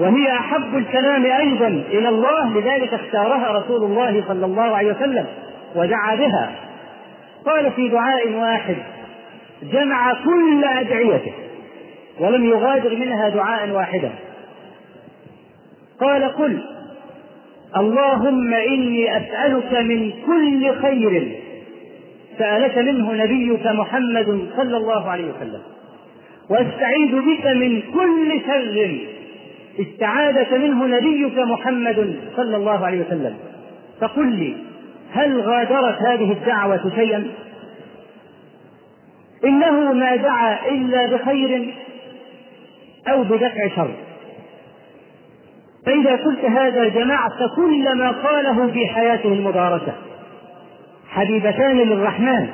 [0.00, 5.26] وهي أحب الكلام أيضا إلى الله لذلك اختارها رسول الله صلى الله عليه وسلم
[5.76, 6.50] ودعا بها.
[7.46, 8.76] قال في دعاء واحد
[9.62, 11.32] جمع كل أدعيته
[12.20, 14.10] ولم يغادر منها دعاء واحدا.
[16.00, 16.62] قال قل
[17.76, 21.40] اللهم إني أسألك من كل خير.
[22.38, 25.77] سألك منه نبيك محمد صلى الله عليه وسلم.
[26.50, 28.98] واستعيذ بك من كل شر.
[29.80, 33.36] استعاذك منه نبيك محمد صلى الله عليه وسلم.
[34.00, 34.56] فقل لي
[35.12, 37.26] هل غادرت هذه الدعوة شيئا؟
[39.44, 41.74] إنه ما دعا إلا بخير
[43.08, 43.90] أو بدفع شر.
[45.86, 49.92] فإذا قلت هذا جمعت كل ما قاله في حياته المباركة
[51.08, 52.48] حبيبتان للرحمن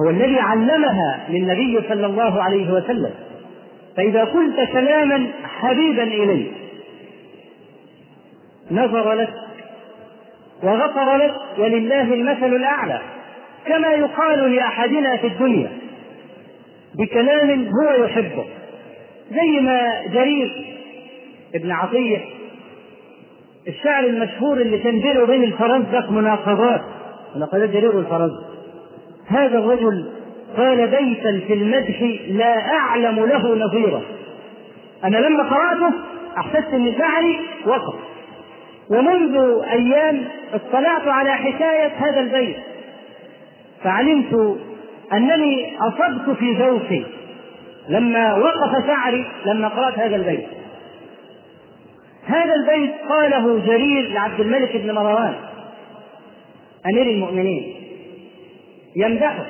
[0.00, 3.10] هو الذي علمها للنبي صلى الله عليه وسلم.
[3.96, 5.26] فإذا قلت كلاما
[5.60, 6.52] حبيبا إليه
[8.70, 9.34] نظر لك
[10.62, 13.00] وغفر لك ولله المثل الأعلى
[13.66, 15.72] كما يقال لأحدنا في الدنيا
[16.94, 18.44] بكلام هو يحبه
[19.30, 20.76] زي ما جرير
[21.54, 22.18] ابن عطية
[23.68, 26.80] الشعر المشهور اللي بينه وبين الفرزدق مناقضات
[27.36, 28.55] مناقضات جرير والفرزدق
[29.28, 30.10] هذا الرجل
[30.56, 34.02] قال بيتا في المدح لا أعلم له نظيرا
[35.04, 35.94] أنا لما قرأته
[36.38, 37.94] أحسست أن شعري وقف.
[38.90, 40.24] ومنذ أيام
[40.54, 42.56] اطلعت على حكاية هذا البيت.
[43.84, 44.58] فعلمت
[45.12, 47.02] أنني أصبت في ذوقي
[47.88, 50.46] لما وقف شعري لما قرأت هذا البيت.
[52.26, 55.34] هذا البيت قاله جرير لعبد الملك بن مروان
[56.86, 57.75] أمير المؤمنين.
[58.96, 59.46] يمدحه.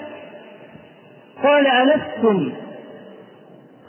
[1.43, 2.53] قال ألستم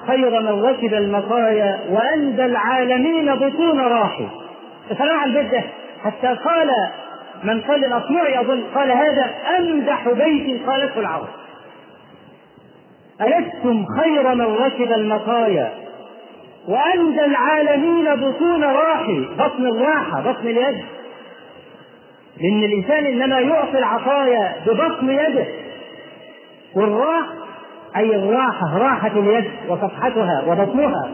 [0.07, 4.27] خير من ركب المطايا وأندى العالمين بطون راحي.
[4.89, 5.63] فسمع البيت ده
[6.03, 6.69] حتى قال
[7.43, 9.29] من قال الأصمعي أظن قال هذا
[9.59, 11.27] أمدح بيت قالته العرب.
[13.21, 15.71] ألستم خير من ركب المطايا
[16.67, 20.85] وأندى العالمين بطون راحي؟ بطن الراحة بطن اليد.
[22.41, 25.45] لأن الإنسان إنما يعطي العطايا ببطن يده
[26.75, 27.25] والراح
[27.97, 31.11] أي الراحة راحة اليد وصفحتها وبطنها.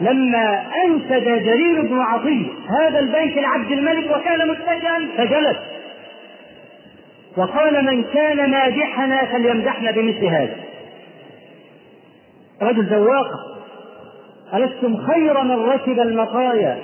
[0.00, 5.56] لما أنشد جرير بن عطية هذا البيت لعبد الملك وكان متجها فجلس
[7.36, 10.56] وقال من كان مادحنا فليمدحنا بمثل هذا.
[12.62, 13.28] رجل ذواق
[14.54, 16.78] ألستم خير من ركب المطايا؟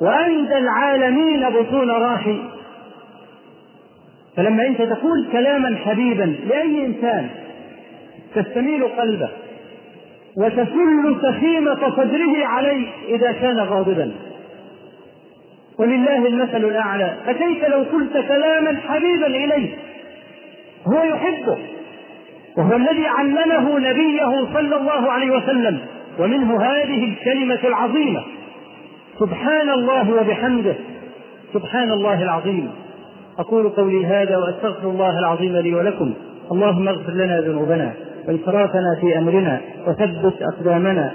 [0.00, 2.38] وأندى العالمين بطون راحي
[4.36, 7.28] فلما أنت تقول كلاما حبيبا لأي إنسان
[8.34, 9.28] تستميل قلبه
[10.36, 14.12] وتسل سخيمة صدره عليه إذا كان غاضبا.
[15.78, 17.16] ولله المثل الأعلى.
[17.26, 19.76] فكيف لو قلت كلاما حبيبا إليه
[20.86, 21.58] هو يحبه.
[22.56, 25.78] وهو الذي علمه نبيه صلى الله عليه وسلم.
[26.18, 28.22] ومنه هذه الكلمة العظيمة.
[29.20, 30.74] سبحان الله وبحمده.
[31.54, 32.70] سبحان الله العظيم.
[33.38, 36.14] أقول قولي هذا وأستغفر الله العظيم لي ولكم.
[36.52, 37.92] اللهم اغفر لنا ذنوبنا
[38.28, 41.10] وإسرافنا في أمرنا وثبت أقدامنا.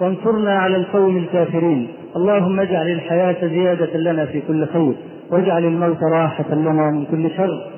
[0.00, 1.88] وانصرنا على القوم الكافرين.
[2.16, 4.92] اللهم اجعل الحياة زيادة لنا في كل خير.
[5.30, 7.70] واجعل الموت راحة لنا من كل شر.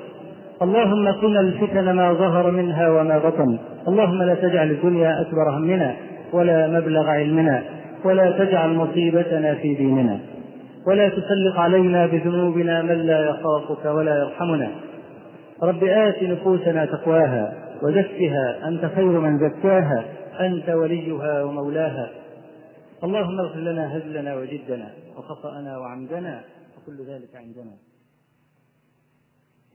[0.61, 3.57] اللهم قنا الفتن ما ظهر منها وما بطن.
[3.87, 5.93] اللهم لا تجعل الدنيا أكبر همنا
[6.33, 7.63] ولا مبلغ علمنا.
[8.05, 10.19] ولا تجعل مصيبتنا في ديننا
[10.87, 14.71] ولا تسلط علينا بذنوبنا من لا يخافك ولا يرحمنا.
[15.63, 20.05] رب آت نفوسنا تقواها وزكها أنت خير من زكاها
[20.39, 22.09] أنت وليها ومولاها.
[23.03, 26.41] اللهم اغفر لنا هزلنا وجدنا وخطأنا وعمدنا
[26.77, 27.75] وكل ذلك عندنا.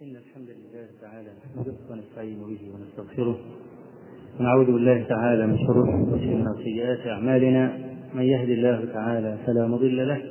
[0.03, 3.39] إن الحمد لله تعالى نحمده ونستعين به ونستغفره.
[4.41, 7.88] ونعوذ بالله تعالى من شرور أنفسنا وسيئات أعمالنا.
[8.15, 10.23] من يهد الله تعالى فلا مضل له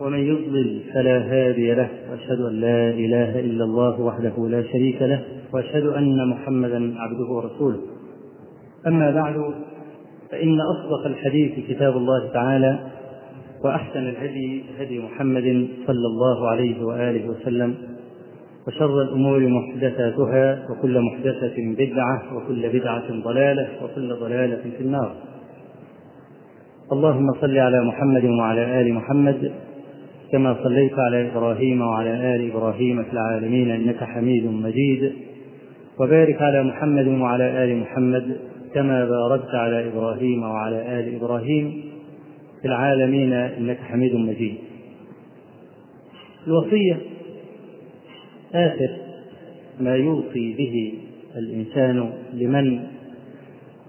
[0.00, 5.22] ومن يضلل فلا هادي له وأشهد أن لا إله إلا الله وحده لا شريك له
[5.52, 7.78] وأشهد أن محمدا عبده ورسوله.
[8.86, 9.54] أما بعد
[10.30, 12.78] فإن أصدق الحديث كتاب الله تعالى
[13.64, 17.74] وأحسن الهدي هدي محمد صلى الله عليه وآله وسلم
[18.66, 25.14] وشر الأمور محدثاتها وكل محدثة بدعة وكل بدعة ضلالة وكل ضلالة في النار.
[26.92, 29.52] اللهم صل على محمد وعلى آل محمد
[30.32, 35.12] كما صليت على إبراهيم وعلى آل إبراهيم في العالمين إنك حميد مجيد
[36.00, 38.36] وبارك على محمد وعلى آل محمد
[38.74, 41.84] كما باركت على إبراهيم وعلى آل إبراهيم
[42.62, 44.54] في العالمين إنك حميد مجيد.
[46.46, 46.96] الوصية
[48.54, 48.90] آخر
[49.80, 50.94] ما يوصي به
[51.36, 52.80] الإنسان لمن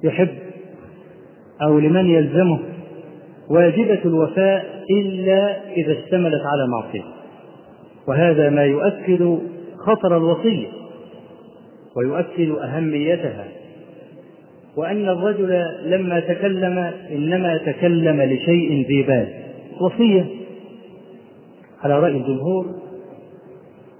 [0.03, 0.29] يحب
[1.61, 2.59] أو لمن يلزمه
[3.49, 7.03] واجبة الوفاء إلا إذا اشتملت على معصية.
[8.07, 9.39] وهذا ما يؤكد
[9.77, 10.67] خطر الوصية
[11.95, 13.47] ويؤكد أهميتها.
[14.77, 19.27] وأن الرجل لما تكلم إنما تكلم لشيء ذي بال.
[19.81, 20.25] وصية.
[21.83, 22.65] على رأي الجمهور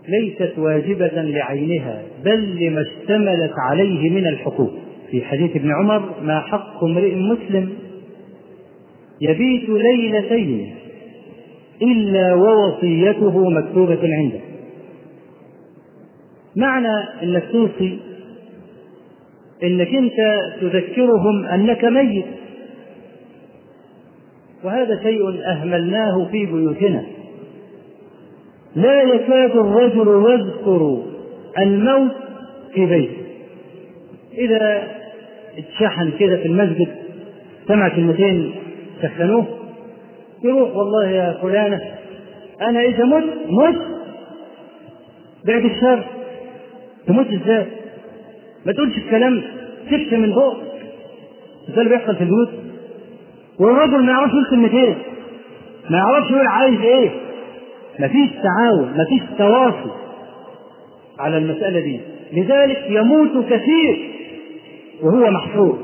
[0.08, 4.72] ليست واجبة لعينها بل لما اشتملت عليه من الحقوق.
[5.12, 7.74] في حديث ابن عمر ما حق امرئ مسلم
[9.22, 10.76] يبيت ليلتين
[11.82, 14.40] إلا ووصيته مكتوبة عنده.
[16.56, 18.00] معنى انك توصي
[19.64, 22.26] إنك أنت تذكرهم أنك ميت.
[24.64, 27.04] وهذا شيء أهملناه في بيوتنا.
[28.76, 31.04] لا يكاد الرجل يذكر
[31.58, 32.12] الموت
[32.74, 33.18] في بيته.
[34.38, 34.88] إذا
[35.58, 36.88] اتشحن كده في المسجد
[37.68, 38.52] سمع كلمتين
[39.02, 39.46] سخنوه
[40.44, 41.82] يروح والله يا فلانة
[42.62, 43.76] أنا إذا مت مت؟
[45.46, 46.04] بعد الشر؟
[47.08, 47.66] تموت إزاي؟
[48.66, 49.44] ما تقولش الكلام
[49.86, 50.56] سكت من فوق؟
[51.76, 52.50] ده اللي بيحصل في البيوت؟
[53.60, 54.96] والرجل ما يعرفش يقول كلمتين.
[55.90, 57.10] ما يعرفش يقول عايز إيه.
[58.00, 59.92] مفيش تعاون مفيش تواصل
[61.20, 62.00] على المسألة دي.
[62.34, 64.10] لذلك يموت كثير
[65.04, 65.76] وهو محفوظ.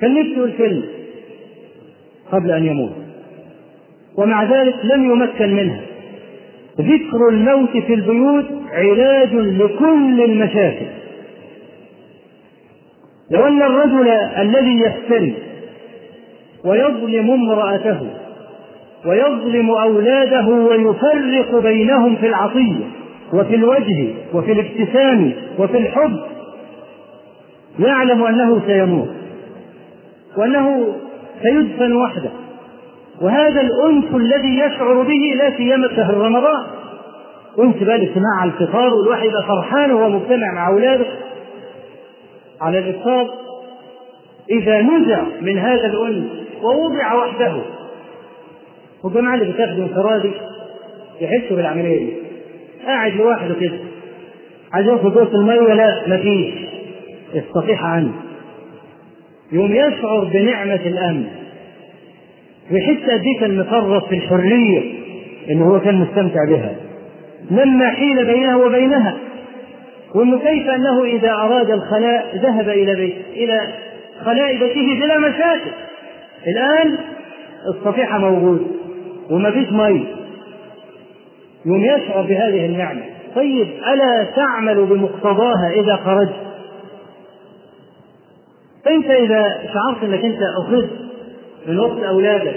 [0.00, 0.82] كان نفسه يقول كلمة.
[2.34, 2.92] قبل أن يموت.
[4.16, 5.80] ومع ذلك لم يمكن منها.
[6.80, 10.86] ذكر الموت في البيوت علاج لكل المشاكل.
[13.30, 14.08] لو أن الرجل
[14.38, 15.34] الذي يفتري
[16.64, 18.00] ويظلم امرأته
[19.06, 22.84] ويظلم أولاده ويفرق بينهم في العطية
[23.32, 26.20] وفي الوجه وفي الابتسام وفي الحب
[27.78, 29.08] يعلم أنه سيموت.
[30.36, 30.94] وأنه
[31.42, 32.30] سيدفن وحده.
[33.20, 36.64] وهذا الأنس الذي يشعر به لا سيما شهر رمضان.
[37.58, 41.06] أنس بقى الاجتماع على الفطار والواحد يبقى فرحان وهو مجتمع مع أولاده.
[42.60, 43.30] على الإفطار
[44.50, 46.24] إذا نزع من هذا الأنس
[46.62, 47.52] ووضع وحده.
[49.04, 50.30] والجماعة اللي بتاخده انفرادي
[51.20, 51.98] يحسوا بالعملية.
[52.06, 52.16] دي
[52.86, 53.78] قاعد لوحده كده.
[54.72, 56.54] عايز ياخد دوس المية لا مفيش
[57.34, 58.12] الصفيحة عنه
[59.52, 61.26] يوم يشعر بنعمة الأمن.
[62.70, 64.82] ويحس قد إيه كان مفرط في الحرية
[65.48, 66.74] اللي هو كان مستمتع بها.
[67.50, 69.14] لما حيل بينه وبينها.
[70.14, 73.60] وإنه كيف أنه إذا أراد الخلاء ذهب إلى بيت إلى
[74.24, 75.70] خلاء بيته بلا مشاكل.
[76.46, 76.98] الآن
[77.68, 78.64] الصفيحة موجودة
[79.30, 80.06] وما فيش مي.
[81.66, 83.02] يوم يشعر بهذه النعمة.
[83.36, 86.43] طيب ألا تعمل بمقتضاها إذا خرجت؟
[88.84, 89.42] فأنت إذا
[89.74, 90.90] شعرت أنك أنت أخذت
[91.66, 92.54] من وقت أولادك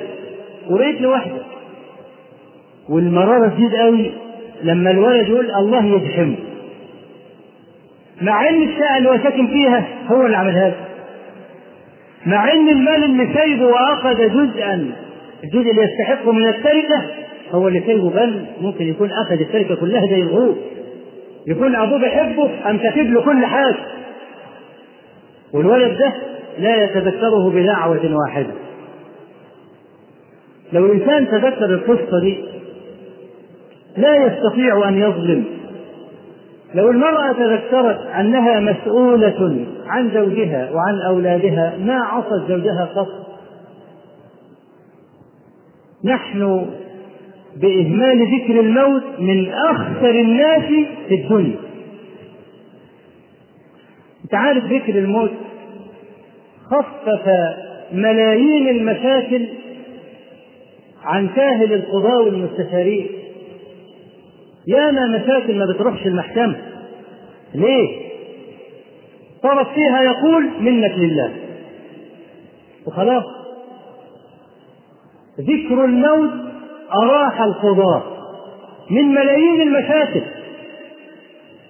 [0.70, 1.46] وبقيت لوحدك
[2.90, 4.12] والمرارة تزيد قوي
[4.64, 6.36] لما الولد يقول الله يزحمه
[8.22, 10.76] مع إن الشقه اللي هو ساكن فيها هو اللي عملها له.
[12.26, 14.92] مع إن المال اللي سايبه وأخذ جزءا
[15.44, 17.02] الجزء اللي يستحقه من التركة
[17.52, 20.58] هو اللي سايبه بل ممكن يكون أخذ التركة كلها زي الغروب.
[21.48, 23.76] يكون أبوه بيحبه أم كاتب له كل حاجة.
[25.54, 26.14] والولد ده
[26.60, 28.54] لا يتذكره بدعوة واحدة.
[30.74, 32.44] لو الإنسان تذكر القصة دي
[33.98, 35.46] لا يستطيع أن يظلم.
[36.76, 43.08] لو المرأة تذكرت أنها مسؤولة عن زوجها وعن أولادها ما عصت زوجها قط.
[46.04, 46.66] نحن
[47.56, 50.64] بإهمال ذكر الموت من أخطر الناس
[51.08, 51.67] في الدنيا.
[54.28, 55.32] أنت عارف ذكر الموت؟
[56.72, 57.30] خفف
[57.92, 59.48] ملايين المشاكل
[61.04, 63.08] عن كاهل القضاء والمستشارين.
[64.68, 66.56] ياما مشاكل ما بتروحش المحكمة.
[67.56, 67.88] ليه؟
[69.44, 71.34] طرف فيها يقول منك لله.
[72.86, 73.24] وخلاص.
[75.40, 76.32] ذكر الموت
[77.04, 78.04] أراح القضاة
[78.92, 80.22] من ملايين المشاكل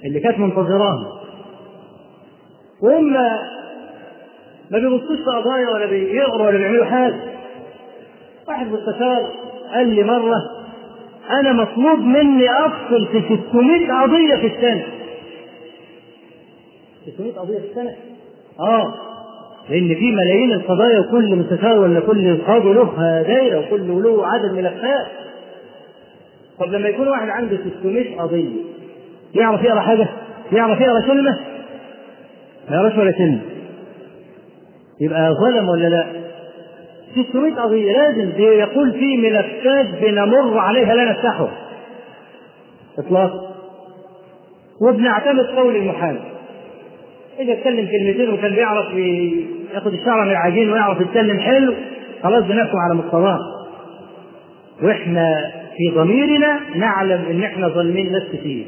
[0.05, 1.16] اللي كانت منتظراها.
[2.81, 3.13] وهم
[4.71, 7.15] ما بيبصوش في قضايا ولا بيقروا ولا بيعملوا حاجة
[8.47, 9.31] واحد مستشار
[9.73, 10.35] قال لي مرة
[11.29, 14.83] أنا مطلوب مني أفصل في 600 قضية في السنة
[17.15, 17.95] 600 قضية في السنة؟
[18.59, 18.93] آه
[19.69, 25.07] لأن في ملايين القضايا وكل مستشار ولا كل قاضي له دايرة وكل له عدد ملفات
[26.59, 28.49] طب لما يكون واحد عنده 600 قضية
[29.35, 30.07] يعرف يقرأ حاجة؟
[30.51, 31.37] يعرف يقرأ كلمة؟
[32.71, 33.41] ولا كلمة
[35.01, 36.07] يبقى ظلم ولا لا؟
[37.29, 41.51] 600 قضية لازم يقول في ملفات بنمر عليها لا نفتحها
[42.97, 43.47] إطلاقا
[44.81, 46.19] وبنعتمد قول المحامي.
[47.39, 48.93] إذا اتكلم كلمتين وكان بيعرف
[49.73, 51.73] ياخد الشعر من العجين ويعرف يتكلم حلو
[52.23, 53.39] خلاص بنحكم على مقتضاه
[54.83, 58.65] وإحنا في ضميرنا نعلم إن إحنا ظالمين ناس كتير.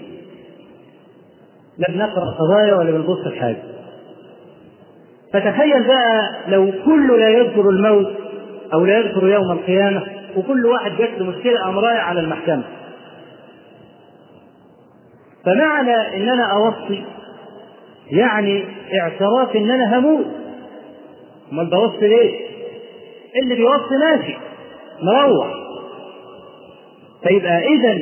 [1.78, 3.58] لا بنقرأ قضايا ولا بنبص في حاجة
[5.34, 8.14] فتخيل بقى لو كل لا يذكر الموت
[8.74, 10.04] أو لا يذكر يوم القيامة
[10.38, 12.64] وكل واحد جات له مشكلة قام على المحكمة.
[15.46, 17.04] فمعنى إن أنا أوصي
[18.12, 18.66] يعني
[19.02, 20.26] اعتراف إن أنا هموت.
[21.52, 22.40] أمال بوصي ليه؟
[23.44, 24.38] اللي بيوصي ماشي
[25.02, 25.48] مروح.
[27.24, 27.98] فيبقى اذا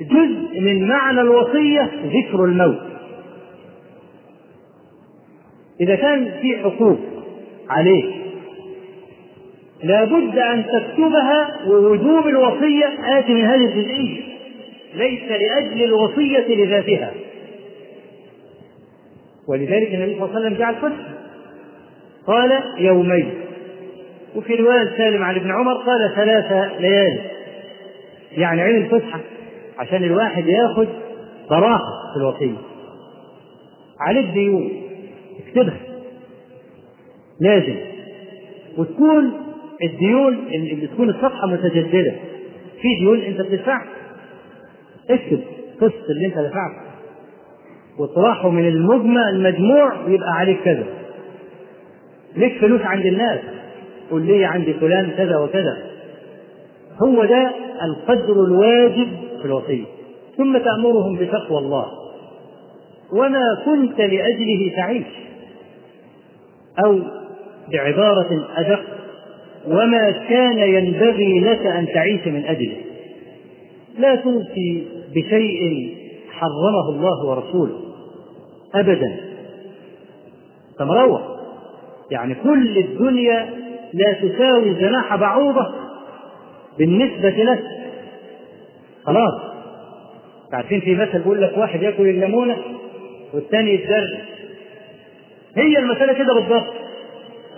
[0.00, 2.93] جزء من معنى الوصية ذكر الموت.
[5.80, 6.98] إذا كان في حقوق
[7.68, 8.14] عليك
[9.82, 14.22] لابد أن تكتبها ووجوب الوصية آتي من هذه الجزئية
[14.94, 17.12] ليس لأجل الوصية لذاتها.
[19.48, 21.06] ولذلك النبي صلى الله عليه وسلم جعل فتح.
[22.26, 23.34] قال يومين.
[24.36, 27.20] وفي رواية سالم عن ابن عمر قال ثلاث ليالي.
[28.32, 29.20] يعني عين الفسحة
[29.78, 30.88] عشان الواحد ياخد
[31.50, 32.58] براحة في الوصية.
[34.00, 34.83] عليك ديون
[35.56, 35.80] اكتبها
[37.40, 37.76] لازم.
[38.78, 39.32] وتكون
[39.82, 42.12] الديون اللي تكون الصفحة متجددة.
[42.82, 43.86] في ديون انت بتدفعها.
[45.10, 45.40] اكتب
[45.80, 46.84] قسط اللي انت دفعته
[47.98, 50.86] وطرحه من المجمع المجموع يبقى عليك كذا.
[52.36, 53.40] ليك فلوس عند الناس.
[54.10, 55.78] قول لي عندي فلان كذا وكذا.
[57.02, 57.50] هو ده
[57.82, 59.08] القدر الواجب
[59.40, 59.84] في الوصية.
[60.36, 61.86] ثم تأمرهم بتقوى الله.
[63.12, 65.04] وما كنت لأجله تعيش
[66.86, 67.00] أو
[67.72, 68.80] بعبارة أدق
[69.66, 72.76] وما كان ينبغي لك أن تعيش من أجله.
[73.98, 75.94] لا توصي بشيء
[76.30, 77.80] حرمه الله ورسوله
[78.74, 79.16] أبدا.
[80.78, 81.22] فمروح.
[82.10, 83.50] يعني كل الدنيا
[83.94, 85.74] لا تساوي جناح بعوضة
[86.78, 87.64] بالنسبة لك.
[89.04, 89.40] خلاص.
[90.52, 92.56] عارفين في مثل بيقول لك واحد ياكل الليمونة
[93.34, 94.33] والثاني يتدرس
[95.56, 96.74] هي المسألة كده بالضبط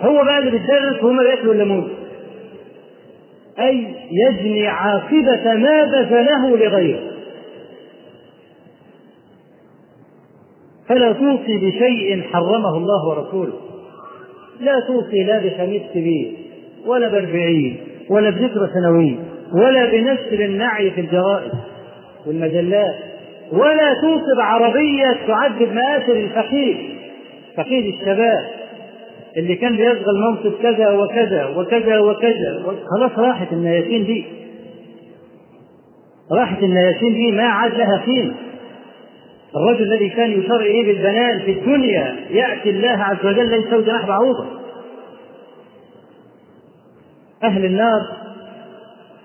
[0.01, 1.89] هو بقى اللي بيتدرس وهما بياكلوا الليمونة
[3.59, 7.01] أي يجني عاقبة ما بذله لغيره.
[10.89, 13.53] فلا توصي بشيء حرمه الله ورسوله.
[14.61, 16.33] لا توصي لا بخميس كبير
[16.87, 17.77] ولا باربعين
[18.11, 19.17] ولا بذكرى سنوية
[19.55, 21.53] ولا بنشر النعي في الجرائد
[22.27, 22.95] والمجلات
[23.53, 26.96] ولا توصي بعربية تعذب مآثر الفقير.
[27.57, 28.51] فقير الشباب
[29.37, 34.25] اللي كان بيشغل منصب كذا وكذا وكذا وكذا خلاص راحت النياشين دي.
[36.33, 38.35] راحت النياشين دي ما عاد لها قيمة.
[39.57, 44.47] الرجل الذي كان يشار إليه بالبنان في الدنيا يأتي الله عز وجل له جناح بعوضة.
[47.43, 48.01] أهل النار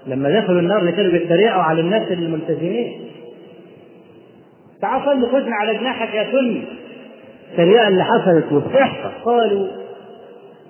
[0.07, 3.01] لما دخلوا النار اللي كانوا بيتريقوا على الناس الملتزمين.
[4.81, 5.01] تعال
[5.31, 6.80] خدنا على جناحك يا سني.
[7.51, 9.67] التريقة اللي حصلت وبتحصل قالوا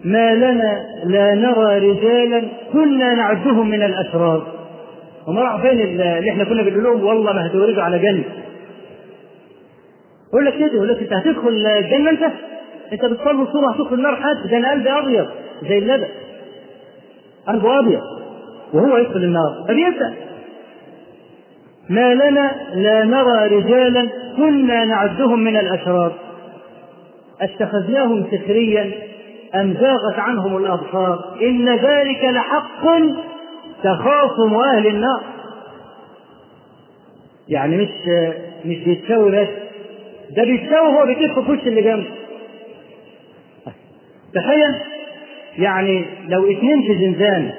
[0.05, 4.47] ما لنا لا نرى رجالا كنا نعدهم من الأشرار
[5.27, 8.23] وما راحوا فين اللي إحنا كنا بنقول لهم والله ما هتوردوا على جنة
[10.29, 12.23] يقول لك كده يقول لك انت هتدخل الجنة انت؟
[12.93, 15.27] انت بتصلي الصبح هتدخل النار حد ده أنا قلبي أبيض
[15.69, 16.07] زي اللبن.
[17.47, 18.01] قلبه أبيض
[18.73, 19.65] وهو يدخل النار.
[19.67, 20.13] فبيسأل
[21.89, 24.07] ما لنا لا نرى رجالا
[24.37, 26.13] كنا نعدهم من الأشرار
[27.41, 28.91] اتخذناهم سخريا
[29.55, 32.85] أم زاغت عنهم الأبصار؟ إن ذلك لحق
[33.83, 35.21] تخاصم أهل النار.
[37.49, 37.89] يعني مش
[38.65, 39.47] مش بيتساوي بس
[40.37, 42.07] ده بيتساوي هو بيكف في وش اللي جنبه.
[44.33, 44.75] تخيل
[45.57, 47.53] يعني لو اثنين في زنزانة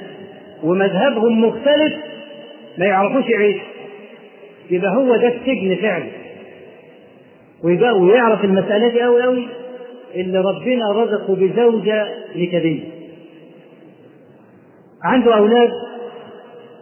[0.62, 1.94] ومذهبهم مختلف
[2.78, 3.66] ما يعرفوش يعيشوا
[4.70, 6.04] يبقى هو ده السجن فعلا.
[7.64, 9.46] ويبقى ويعرف المسألة دي أوي أوي.
[10.14, 12.06] اللي ربنا رزقه بزوجة
[12.36, 12.84] نكدية
[15.04, 15.70] عنده أولاد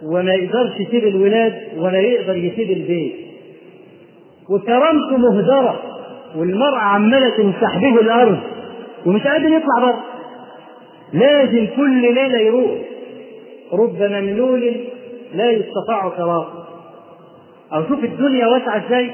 [0.03, 3.15] وما يقدرش يسيب الولاد ولا يقدر يسيب البيت.
[4.51, 5.81] وكرامته مهدرة
[6.37, 8.39] والمرأة عمالة تمسح به الأرض
[9.07, 10.05] ومش قادر يطلع بره.
[11.13, 12.71] لازم كل ليلة يروح.
[13.73, 14.75] رب مملول
[15.35, 16.47] لا يستطاع كرامه
[17.73, 19.11] أو شوف الدنيا واسعة إزاي؟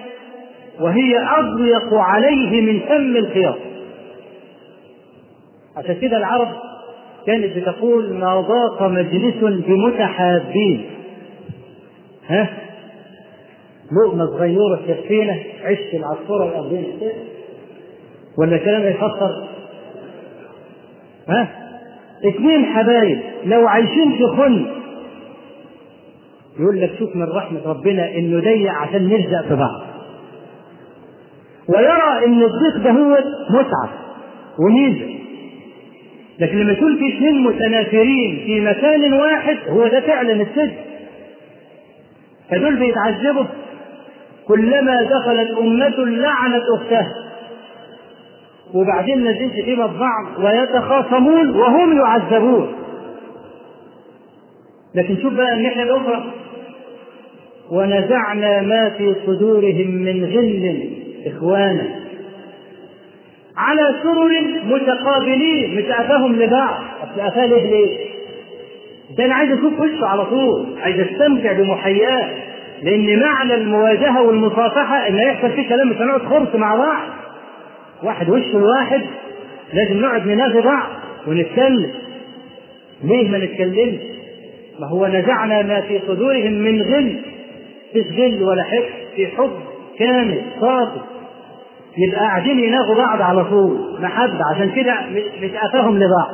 [0.80, 3.56] وهي أضيق عليه من فم الخياط
[5.76, 6.48] عشان كده العرب
[7.26, 10.90] كانت بتقول ما ضاق مجلس بمتحابين.
[12.26, 12.48] ها؟
[13.92, 16.84] لقمة صغيرة تكفينا عش العصفورة الأرضين
[18.38, 19.48] ولا كلام يفسر؟
[21.28, 21.48] ها؟
[22.28, 24.66] اثنين حبايب لو عايشين في خن.
[26.60, 29.82] يقول لك شوف من رحمة ربنا إنه ضيق عشان نلزق في بعض.
[31.68, 33.18] ويرى إن الضيق ده هو
[33.50, 33.90] متعة
[34.58, 35.15] وميزة
[36.40, 40.72] لكن لما يكون في اثنين متنافرين في مكان واحد هو ده فعلا السجن
[42.50, 43.44] فدول بيتعذبوا
[44.48, 47.12] كلما دخلت أمة لعنت أختها
[48.74, 52.72] وبعدين نزلت فيما بعض ويتخاصمون وهم يعذبون.
[54.94, 56.24] لكن شوف بقى الناحية الأخرى.
[57.70, 60.88] ونزعنا ما في صدورهم من غل
[61.26, 61.95] إخوانا.
[63.66, 64.30] على سرر
[64.64, 66.78] متقابلين مش قفاهم لبعض.
[67.02, 67.96] أصل قفاه ليه؟ ليه؟
[69.18, 72.30] ده أنا عايز أشوف وشه على طول عايز أستمتع بمحياه.
[72.82, 77.08] لأن معنى المواجهة والمصافحة إن يحصل فيه كلام مش هنقعد خرص مع بعض.
[78.02, 79.00] واحد وش الواحد؟
[79.74, 80.88] لازم نقعد نناغي بعض
[81.26, 81.90] ونتكلم.
[83.04, 84.00] ليه ما نتكلمش؟
[84.80, 87.16] ما هو نزعنا ما في صدورهم من غل.
[87.90, 88.84] مفيش غل ولا حقد
[89.16, 89.50] في حب
[89.98, 91.00] كامل صافي
[91.98, 93.96] يبقى قاعدين يناغوا بعض على طول.
[94.00, 94.40] محبة.
[94.54, 94.94] عشان كده
[95.42, 96.30] مش قفاهم لبعض.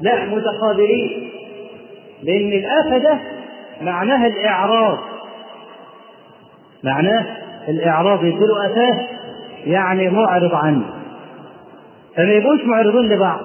[0.00, 1.30] لا متقابلين.
[2.22, 3.18] لأن الآفة ده
[3.82, 4.98] معناها الإعراض.
[6.84, 7.26] معناه
[7.68, 8.24] الإعراض.
[8.24, 9.00] يديله أفاه
[9.66, 10.84] يعني معرض عنه.
[12.16, 13.40] فما يبقوش معرضين لبعض.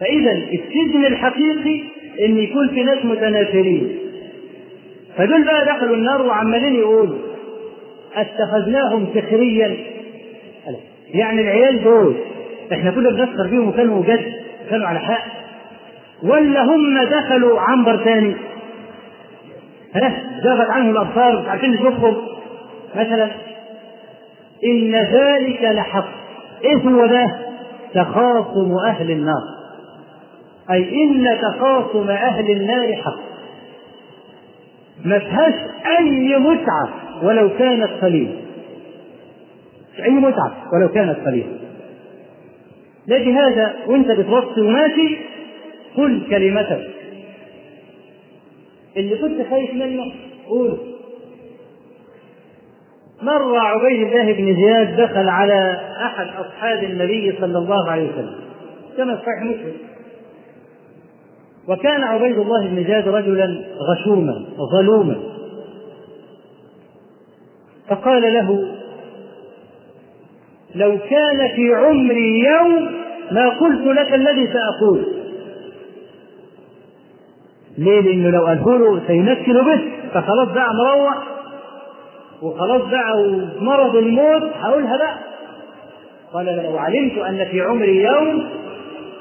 [0.00, 1.82] فإذا السجن الحقيقي
[2.26, 3.98] إن يكون في ناس متنافرين
[5.16, 7.18] فدول بقى دخلوا النار وعمالين يقولوا
[8.14, 9.76] اتخذناهم سخريا.
[11.14, 12.14] يعني العيال دول
[12.72, 14.32] إحنا كنا بنسخر بيهم وكانوا جد
[14.70, 15.24] كانوا على حق.
[16.22, 18.34] ولا هم دخلوا عنبر ثاني
[19.94, 22.16] ها؟ زاغت عنهم الأبصار مش عارفين نشوفهم.
[22.94, 23.30] مثلا
[24.64, 26.08] إن ذلك لحق.
[26.64, 27.36] إيه هو ده؟
[27.94, 29.42] تخاصم أهل النار.
[30.70, 33.20] أي إن تخاصم أهل النار حق.
[35.04, 35.54] ما فيهاش
[35.98, 36.88] أي متعة.
[37.22, 38.36] ولو كانت قليله
[40.04, 41.52] أي متعه ولو كانت قليله
[43.08, 45.16] لكن هذا وانت بتوصي وماشي
[45.96, 46.90] قل كلمتك.
[48.96, 50.04] اللي كنت خايف منه
[50.48, 50.78] قول.
[53.22, 58.34] مر عبيد الله بن زياد دخل على أحد أصحاب النبي صلى الله عليه وسلم.
[58.96, 59.76] كما صحيح مسلم.
[61.68, 65.16] وكان عبيد الله بن زياد رجلا غشوما ظلوما.
[67.90, 68.76] فقال له
[70.74, 72.90] لو كان في عمري يوم
[73.30, 75.06] ما قلت لك الذي سأقول.
[77.78, 79.80] ليه؟ لأنه لو قاله له سيمثل به.
[80.14, 81.18] فخلاص بقى مروح.
[82.42, 84.42] وخلاص بقى ومرض الموت.
[84.54, 85.18] هقولها بقى.
[86.32, 88.46] قال لو علمت أن في عمري يوم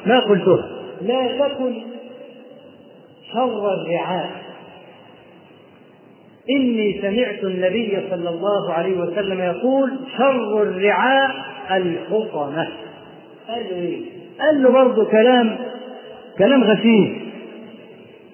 [0.05, 0.67] ما قلتها.
[1.01, 1.73] لا تكن
[3.33, 4.29] شر الرعاء.
[6.57, 11.31] إني سمعت النبي صلى الله عليه وسلم يقول شر الرعاء
[11.71, 12.67] الحطمة.
[13.47, 14.01] قال له إيه؟
[14.39, 15.57] قال له برضه كلام
[16.37, 17.31] كلام غشيم.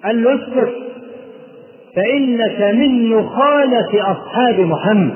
[0.04, 0.72] قال له اسكت
[1.96, 5.14] فإنك من نخالة أصحاب محمد.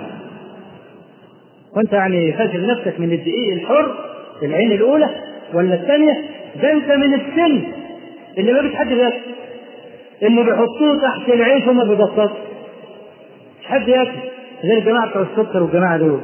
[1.76, 3.94] وأنت يعني فاكر نفسك من الدقيق الحر
[4.42, 5.08] العين الأولى
[5.54, 6.24] ولا الثانية؟
[6.62, 7.62] ده أنت من السن
[8.38, 8.60] اللي ما
[8.92, 9.16] ياكل
[10.22, 12.49] اللي بيحطوه تحت العيش وما بيبسطش
[13.70, 14.10] حد ياكل.
[14.64, 16.20] زي الجماعة بتوع السكر والجماعة دول.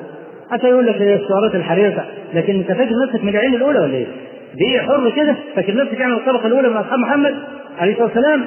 [0.51, 2.05] حتى يقول لك السعرات الحريرة.
[2.34, 4.07] لكن انت فاكر نفسك من العين الأولى ولا إيه؟
[4.55, 5.36] دقيق حر كده.
[5.55, 7.34] فاكر نفسك يعني الطبقة الأولى من أصحاب محمد
[7.78, 8.44] عليه الصلاة والسلام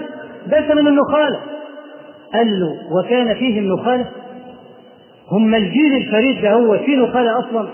[0.57, 1.39] أنت من النخالة.
[2.33, 2.67] قال له
[2.99, 4.05] وكان فيهم نخالة
[5.31, 7.67] هم الجيل الفريد ده هو في نخالة أصلا.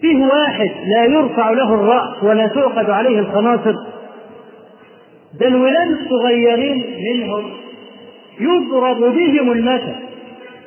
[0.00, 3.74] فيه واحد لا يرفع له الرأس ولا تؤخذ عليه الخناصر
[5.40, 6.84] ده الولاد الصغيرين
[7.14, 7.44] منهم
[8.40, 9.94] يضرب بهم المثل.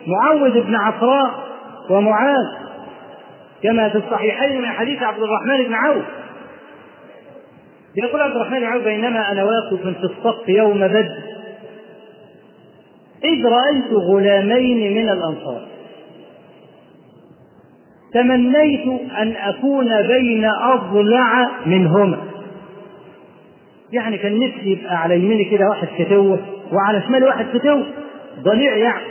[0.08, 1.46] معوذ بن عفراء
[1.90, 2.46] ومعاذ.
[3.64, 6.04] كما في الصحيحين من حديث عبد الرحمن بن عوف.
[7.96, 11.18] يقول عبد الرحمن بن عوف بينما أنا واقف في الصف يوم بدر
[13.24, 15.62] إذ رأيت غلامين من الأنصار.
[18.14, 22.18] تمنيت أن أكون بين أضلع منهما.
[23.92, 26.40] يعني كان نفسي يبقى على يميني كده واحد فتوة
[26.72, 27.86] وعلى شمالي واحد فتوة
[28.40, 29.06] ضليع يعني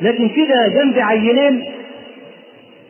[0.00, 1.64] لكن كده جنبي عينين.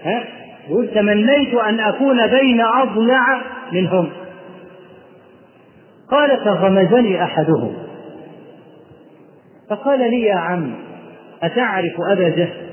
[0.05, 0.25] ها؟
[0.69, 4.11] يقول تمنيت أن أكون بين أضلع منهم.
[6.11, 7.75] قال فغمزني أحدهم.
[9.71, 10.75] فقال لي يا عم
[11.43, 12.71] أتعرف أبا جهل؟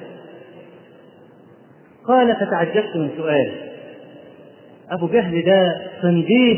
[2.08, 3.54] قال فتعجبت من سؤاله.
[4.92, 6.58] أبو جهل ده صنديد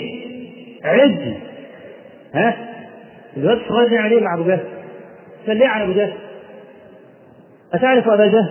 [0.83, 1.33] عز
[2.33, 2.68] ها؟
[3.37, 4.59] الواد يعمل إيه مع أبو جهل؟
[5.47, 6.13] قال عن أبو جهل؟
[7.73, 8.49] أتعرف أبا جهل؟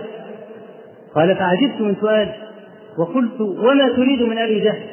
[1.15, 2.35] قال فعجبت من سؤاله
[2.97, 4.83] وقلت وما تريد من أبي جهل؟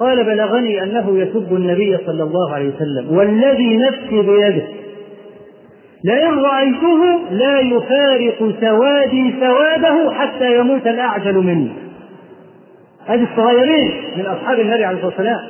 [0.00, 4.62] قال بلغني أنه يسب النبي صلى الله عليه وسلم والذي نفسي بيده
[6.04, 11.72] لئن رأيته لا يفارق سوادي سواده حتى يموت الأعجل مني
[13.06, 15.40] هذه الصغيرين من أصحاب النبي عليه الصلاة والسلام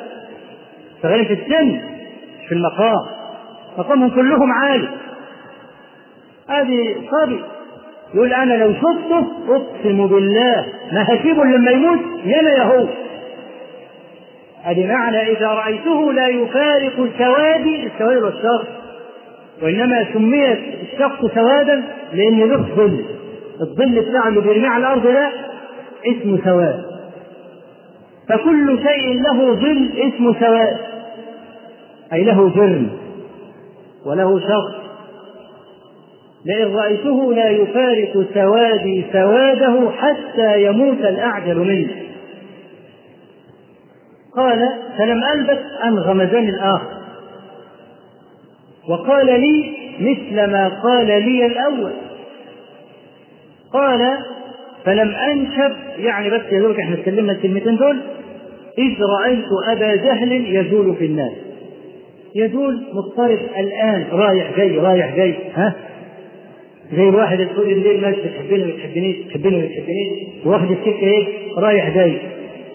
[1.02, 1.80] صغيرين في السن
[2.50, 3.06] في المقام.
[3.78, 4.88] مقامهم كلهم عالي.
[6.48, 7.40] هذه صبي.
[8.14, 10.66] يقول أنا لو شفته أقسم بالله.
[10.92, 12.86] ما هسيبه لما يموت يانا يا هو
[14.62, 18.64] هذه معنى إذا رأيته لا يفارق سوادي السواد والشر
[19.62, 21.82] وإنما سميت الشخص سوادا
[22.12, 23.04] لأن له ظل.
[23.60, 25.30] الظل بتاعه اللي بيرميه على الأرض ده
[26.06, 26.84] اسمه سواد.
[28.28, 30.76] فكل شيء له ظل اسمه سواد.
[32.12, 32.90] أي له جرم
[34.06, 34.80] وله شخص.
[36.44, 41.90] لئن رأيته لا يفارق سوادي سواده حتى يموت الأعجل منه.
[44.36, 47.00] قال فلم ألبث أن غمزني الآخر.
[48.88, 51.92] وقال لي مثل ما قال لي الأول.
[53.72, 54.18] قال
[54.84, 58.00] فلم أنشب يعني بس يا إحنا اتكلمنا الكلمتين دول
[58.78, 61.32] إذ رأيت أبا جهل يجول في الناس
[62.34, 65.74] يجول مضطرب الآن رايح جاي رايح جاي ها؟
[66.92, 71.26] زي الواحد طول الليل ماشي بتحبني ما بتحبنيش بتحبني ما بتحبنيش واخد السكه إيه
[71.56, 72.18] رايح جاي.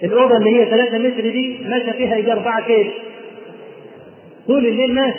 [0.04, 2.90] الأوضة اللي هي 3 متر دي ماشى فيها يجي 4 كيلو
[4.48, 5.18] طول الليل ماشي.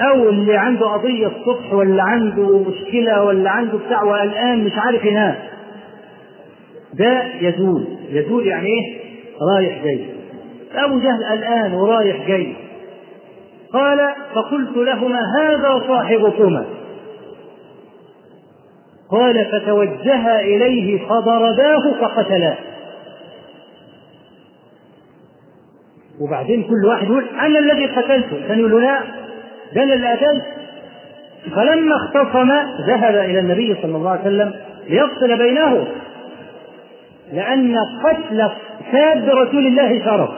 [0.00, 5.34] أو اللي عنده قضية الصبح ولا عنده مشكلة ولا عنده بتاع وقلقان مش عارف ينام.
[6.94, 7.84] ده يزول.
[8.10, 8.96] يزول يعني إيه؟
[9.56, 10.00] رايح جاي.
[10.74, 12.52] أبو جهل قلقان ورايح جاي.
[13.74, 14.00] قال
[14.34, 16.64] فقلت لهما هذا صاحبكما.
[19.10, 22.56] قال فتوجها إليه فضرباه فقتلاه
[26.20, 29.00] وبعدين كل واحد يقول أنا الذي قتلته كان يقول لا
[29.74, 30.44] ده أنا اللي قتلت
[31.56, 32.50] فلما اختصم
[32.86, 34.54] ذهب إلى النبي صلى الله عليه وسلم
[34.88, 35.86] ليفصل بينه
[37.32, 38.50] لأن قتل
[38.92, 40.30] ساب رسول الله شرف.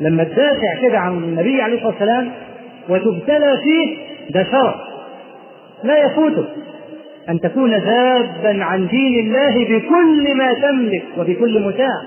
[0.00, 2.32] لما تدافع كده عن النبي عليه الصلاة والسلام
[2.88, 3.96] وتبتلى فيه
[4.30, 4.74] ده شرف.
[5.84, 6.48] لا يفوتك
[7.28, 12.02] أن تكون ذابا عن دين الله بكل ما تملك وبكل متاع.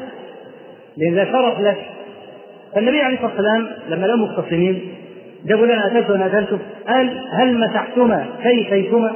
[0.97, 1.77] لأن ذا شرف لك.
[2.75, 4.81] فالنبي عليه الصلاة والسلام لما لهم مختصمين
[5.45, 9.11] جابوا لنا وأنا أتيت قال هل مسحتما؟ كيفيكما؟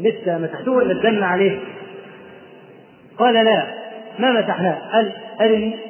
[0.00, 0.92] لسه مسحتوه ولا
[1.26, 1.58] عليه؟
[3.18, 3.62] قال لا.
[4.18, 4.78] ما مسحناه.
[4.92, 5.89] قال أرني.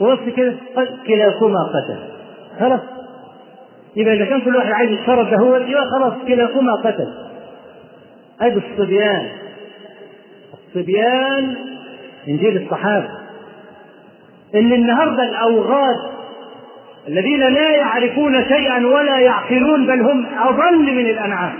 [0.00, 1.98] ووصف كده قال كلاكما قتل.
[2.60, 2.80] خلاص.
[3.96, 4.90] يبقى إذا كان كل واحد عايز
[5.30, 7.08] ده هو يبقى خلاص كلاكما قتل.
[8.40, 9.28] ادي الصبيان
[10.68, 11.54] الصبيان
[12.28, 13.08] من جيل الصحابة.
[14.54, 15.96] اللي النهارده الأوغاد
[17.08, 21.54] الذين لا يعرفون شيئا ولا يعقلون بل هم أضل من الأنعام.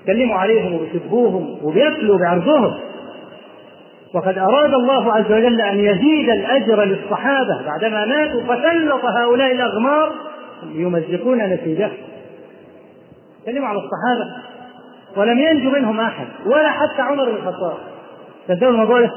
[0.00, 2.74] يتكلموا عليهم وبيسبوهم وبياكلوا بعرضهم.
[4.14, 10.12] وقد أراد الله عز وجل أن يزيد الأجر للصحابة بعدما ماتوا فسلط هؤلاء الأغمار
[10.74, 11.92] يمزقون نسيجهم
[13.42, 14.42] تكلموا على الصحابة.
[15.16, 17.78] ولم ينجو منهم أحد ولا حتى عمر بن الخطاب.
[18.48, 19.10] تصدقوا الموضوع ده؟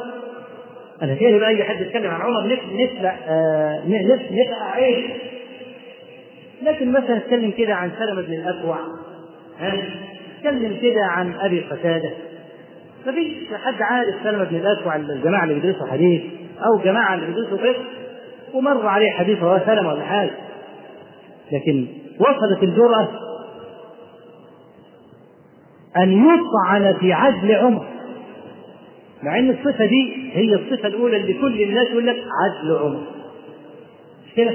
[1.02, 3.82] أنا بقى أي حد يتكلم عن عمر نسلع آه
[4.32, 5.12] نسلع عيش.
[6.64, 8.78] لكن مثلا نتكلم كده عن سلمة بن الأكوع
[9.60, 9.74] ها؟
[10.40, 12.10] نتكلم كده عن أبي قتادة.
[13.08, 13.34] مفيش
[13.64, 16.22] حد عارف سلمة بن الأكوع الجماعة اللي بيدرسوا حديث
[16.66, 17.84] أو جماعة اللي بيدرسوا فقه
[18.54, 20.32] ومر عليه حديث هو سلمة ولا حاجة
[21.52, 21.88] لكن
[22.20, 23.08] وصلت الجرأة
[25.98, 27.86] أن يطعن في عدل عمر.
[29.24, 33.04] مع أن الصفة دي هي الصفة الأولى اللي كل الناس يقول لك عدل عمر.
[34.28, 34.52] مش كده؟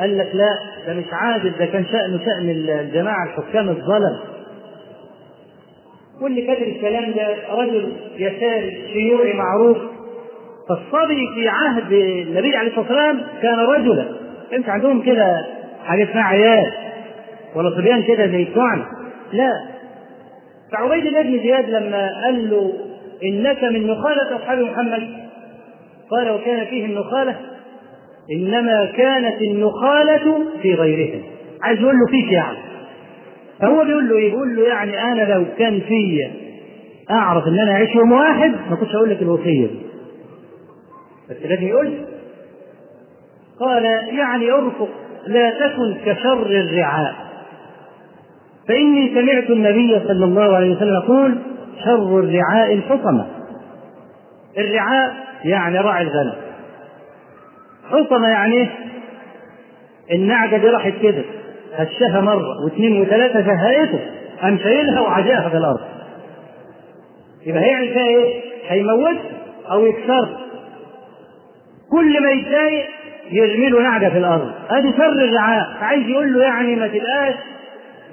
[0.00, 4.18] قال لك لا ده مش عادل ده كان شأنه شأن الجماعة الحكام الظلم.
[6.20, 9.78] واللي كتب الكلام ده رجل يساري شيوعي معروف.
[10.68, 14.04] فالصبي في عهد النبي عليه الصلاة والسلام كان رجلا.
[14.50, 15.46] كانش عندهم كده
[15.86, 16.72] حاجة اسمها عيال
[17.54, 18.86] ولا صبيان كده زي بتوعنا؟
[19.32, 19.50] لا.
[20.72, 22.72] فعبيد الله بن زياد لما قال له
[23.24, 25.08] إنك من نخالة أصحاب محمد
[26.10, 27.36] قال وكان فيهم نخاله
[28.32, 31.22] إنما كانت النخالة في غيرهم.
[31.62, 32.58] عايز يقول له فيك يعني.
[33.60, 36.32] فهو بيقول له إيه؟ بيقول له يعني أنا لو كان فيا
[37.10, 39.80] أعرف إن أنا أعيش يوم واحد ما كنتش أقول لك الوصيه دي.
[41.30, 41.92] بس لازم يقول
[43.60, 43.84] قال
[44.18, 44.88] يعني أرفق
[45.26, 47.14] لا تكن كشر الرعاء
[48.68, 51.38] فإني سمعت النبي صلى الله عليه وسلم يقول
[51.84, 53.26] شر الرعاء الحطمة
[54.58, 56.34] الرعاء يعني راعي الغنم
[57.90, 58.68] حطمة يعني؟
[60.12, 61.24] النعجه دي راحت كده
[61.76, 64.00] هشها مرة واثنين وثلاثة زهقته
[64.42, 65.80] قام شايلها وعجاها في الأرض.
[67.46, 69.16] يبقى هيعمل فيها إيه؟ هيموت
[69.70, 70.28] أو يكسر.
[71.90, 72.86] كل ما يتضايق
[73.30, 74.50] يرمي له نعجة في الأرض.
[74.70, 77.34] أدي شر الرعاء، عايز يقول له يعني ما تبقاش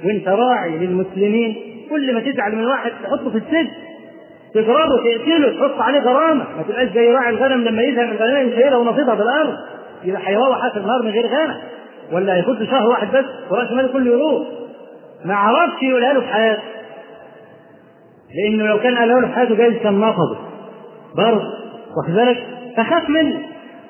[0.06, 1.56] وأنت راعي للمسلمين
[1.90, 3.70] كل ما تزعل من واحد تحطه في السجن.
[4.54, 9.16] تضربه تقتله تحط عليه غرامة، ما تبقاش زي راعي الغنم لما يزهق الغنم يشيلها ونصيبها
[9.16, 9.54] في الأرض.
[10.04, 11.58] يبقى هيروح آخر النهار من غير غنم.
[12.12, 14.48] ولا له شهر واحد بس وراس ماله كله يروح.
[15.26, 16.62] ما عرفش يقولها له في حياته.
[18.36, 20.38] لأنه لو كان قالها له في حياته جايز كان نفضه
[21.18, 21.44] برضه
[21.98, 22.44] واخد بالك؟
[22.78, 23.40] فخاف منه.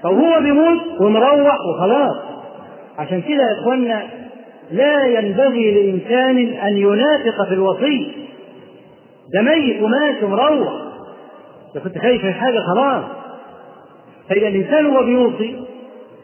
[0.03, 2.15] فهو بيموت ومروح وخلاص.
[2.97, 4.03] عشان كده يا اخوانا
[4.71, 8.11] لا ينبغي لانسان أن ينافق في الوصي
[9.33, 10.73] ده ميت ومات ومروح.
[11.75, 13.03] ده كنت خايف من حاجة خلاص.
[14.29, 15.65] فإذا الإنسان هو بيوصي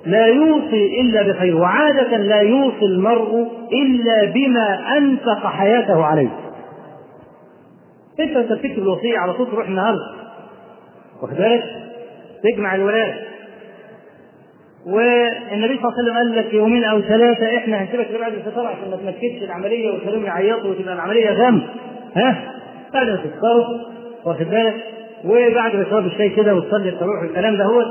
[0.05, 1.55] لا يوصي إلا بخير.
[1.55, 6.29] وعادة لا يوصي المرء إلا بما أنفق حياته عليه.
[8.19, 10.05] إنت انت بتكتب الوصية على طول تروح النهارده.
[11.21, 11.63] واخد بالك؟
[12.43, 13.13] تجمع الولايه
[14.85, 18.89] والنبي صلى الله عليه وسلم قال لك يومين أو ثلاثة إحنا هنسيبك بعد الفطار عشان
[18.91, 21.61] ما تنكدش العملية وتخليهم يعيطوا وتبقى العملية غم.
[22.15, 22.53] ها؟
[22.93, 23.65] بعد ما تفطروا
[24.25, 24.75] واخد بالك؟
[25.25, 27.83] وبعد ما تشرب الشاي كده وتصلي التراويح والكلام ده هو.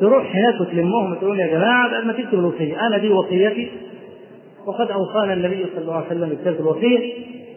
[0.00, 2.86] تروح هناك وتلمهم وتقول يا جماعة بعد ما تكتب الوصية.
[2.86, 3.68] أنا دي وصيتي.
[4.66, 7.12] وقد أوصانا النبي صلى الله عليه وسلم بكتابه الوصية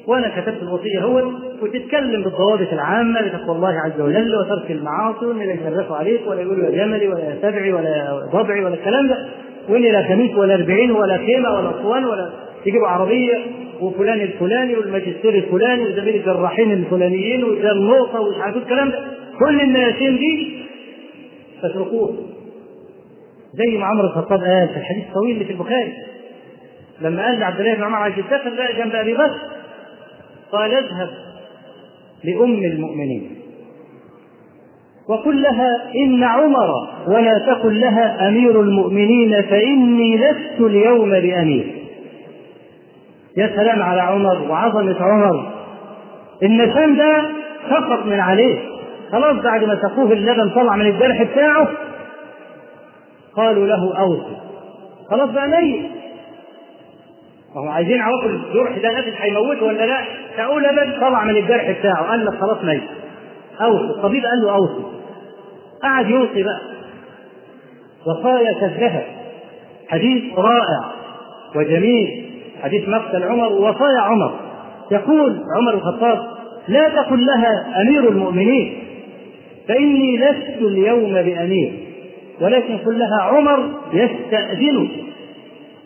[0.08, 1.32] وأنا كتبت الوصية هو
[1.62, 6.66] وتتكلم بالضوابط العامة بتقوى الله عز وجل وترك المعاصي وان لا يشرفوا عليك ولا يقولوا
[6.66, 9.18] يا جملي ولا يا سبعي ولا ضبعي ولا الكلام ده.
[9.70, 12.30] وان لا خميس ولا أربعين ولا خيمة ولا أسوان ولا
[12.66, 13.38] يجيبوا عربية
[13.82, 19.00] وفلان الفلاني والماجستير الفلاني وزميل الجراحين الفلانيين وده النقطه ومش عارف الكلام ده.
[19.40, 20.60] كل النياشين دي
[21.64, 22.16] تتركوه
[23.54, 25.94] زي ما عمر الخطاب قال في الحديث الطويل اللي في البخاري.
[27.02, 29.40] لما قال لعبد الله بن عمر عايز يسافر بقى جنب أبي بكر.
[30.52, 31.10] قال اذهب
[32.24, 33.36] لأم المؤمنين.
[35.10, 35.70] وقل لها
[36.06, 36.70] إن عمر
[37.08, 41.76] ولا تقل لها أمير المؤمنين فإني لست اليوم بأمير.
[43.38, 45.52] يا سلام على عمر وعظمة عمر.
[46.44, 47.24] النسان ده
[47.70, 48.60] سقط من عليه.
[49.12, 51.68] خلاص بعد ما سقوه اللبن طلع من الجرح بتاعه
[53.40, 54.38] قالوا له أوصي
[55.10, 55.86] خلاص بقى ميت.
[57.56, 59.98] وهم عايزين يعرفوا الجرح ده نفس هيموته ولا لا؟
[60.38, 62.84] سأقول لبن طلع من الجرح بتاعه قال لك خلاص ميت.
[63.62, 64.84] أوصي الطبيب قال له أوصي
[65.84, 66.62] قعد يوصي بقى.
[68.08, 69.04] وصايا كالذهب
[69.90, 70.92] حديث رائع
[71.56, 72.26] وجميل.
[72.64, 74.40] حديث مقتل عمر ووصايا عمر.
[74.92, 76.28] يقول عمر الخطاب
[76.68, 78.84] لا تقل لها أمير المؤمنين
[79.68, 81.74] فإني لست اليوم بأمير.
[82.42, 84.90] ولكن قل لها عمر يستأذن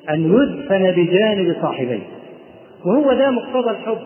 [0.10, 2.00] أن يدفن بجانب صاحبيه.
[2.86, 3.98] وهو ده مقتضى الحب.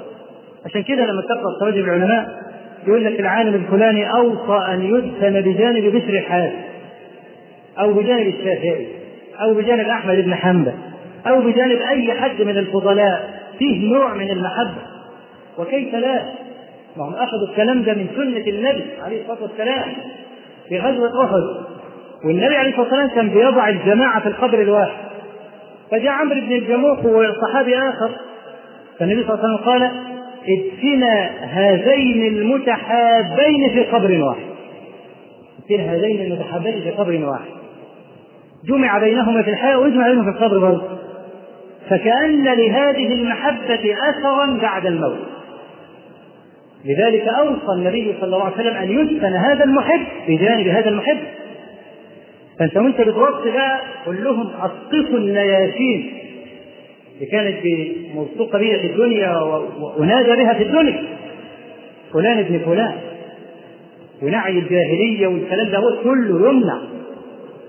[0.65, 2.43] عشان كده لما تقرأ تراجم العلماء
[2.87, 6.55] يقول لك العالم الفلاني أوصى أن يدفن بجانب بشر حاتم
[7.79, 8.87] أو بجانب الشافعي
[9.41, 10.73] أو بجانب أحمد بن حنبل
[11.27, 13.37] أو بجانب أي حد من الفضلاء.
[13.59, 14.81] فيه نوع من المحبة.
[15.57, 16.23] وكيف لا؟
[16.97, 19.83] ما هم أخذوا الكلام ده من سنة النبي عليه الصلاة والسلام
[20.69, 21.67] في غزوة أحد.
[22.23, 25.07] والنبي عليه الصلاة والسلام كان بيضع الجماعة في القبر الواحد.
[25.91, 28.09] فجاء عمرو بن الجموح وصحابي آخر.
[28.99, 29.91] فالنبي صلى الله عليه وسلم قال
[30.47, 34.47] ادفنا هذين المتحابين في قبر واحد.
[35.59, 37.51] ادفنا هذين المتحابين في قبر واحد.
[38.65, 40.97] جمع بينهما في الحياة ويجمع بينهما في القبر برضه.
[41.89, 45.19] فكأن لهذه المحبة أثرا بعد الموت.
[46.85, 51.17] لذلك أوصى النبي صلى الله عليه وسلم أن يدفن هذا المحب بجانب هذا المحب.
[52.59, 56.13] فأنت وأنت بتوصي بقى قل لهم أسقطوا النياشين
[57.15, 57.57] اللي كانت
[58.15, 59.37] موثوقة بها في الدنيا
[59.97, 61.03] ونادى بها في الدنيا.
[62.13, 62.95] فلان ابن فلان.
[64.21, 66.77] ونعي الجاهلية والكلام ده كله يمنع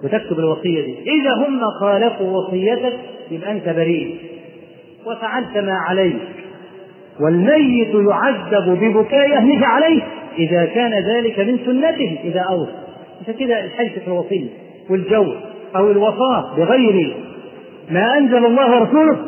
[0.04, 0.94] وتكتب الوصية دي.
[1.10, 2.92] إذا هم خالفوا وصيتك
[3.30, 4.16] يبقى أنت بريء.
[5.06, 6.16] وفعلت ما عليك.
[7.20, 10.02] والميت يعذب ببكاء أهله عليه
[10.38, 12.72] إذا كان ذلك من سنته إذا أوصى.
[13.22, 14.48] عشان كده الحلف في الوصية.
[14.90, 15.34] والجو
[15.76, 17.16] أو الوفاة بغير
[17.90, 19.18] ما أنزل الله ورسوله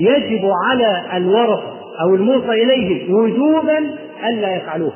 [0.00, 3.78] يجب على الورثة أو الموصى إليه وجوبا
[4.28, 4.92] ألا يفعلوه.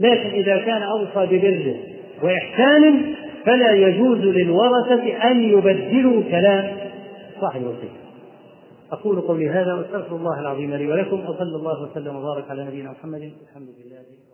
[0.00, 1.74] لكن إذا كان أوصى ببر
[2.22, 3.14] وإحسان
[3.44, 6.76] فلا يجوز للورثة أن يبدلوا كلام
[7.40, 7.96] صاحب الوصية.
[8.92, 13.32] أقول قولي هذا وأستغفر الله العظيم لي ولكم وصلى الله وسلم وبارك على نبينا محمد.
[13.50, 14.25] الحمد لله.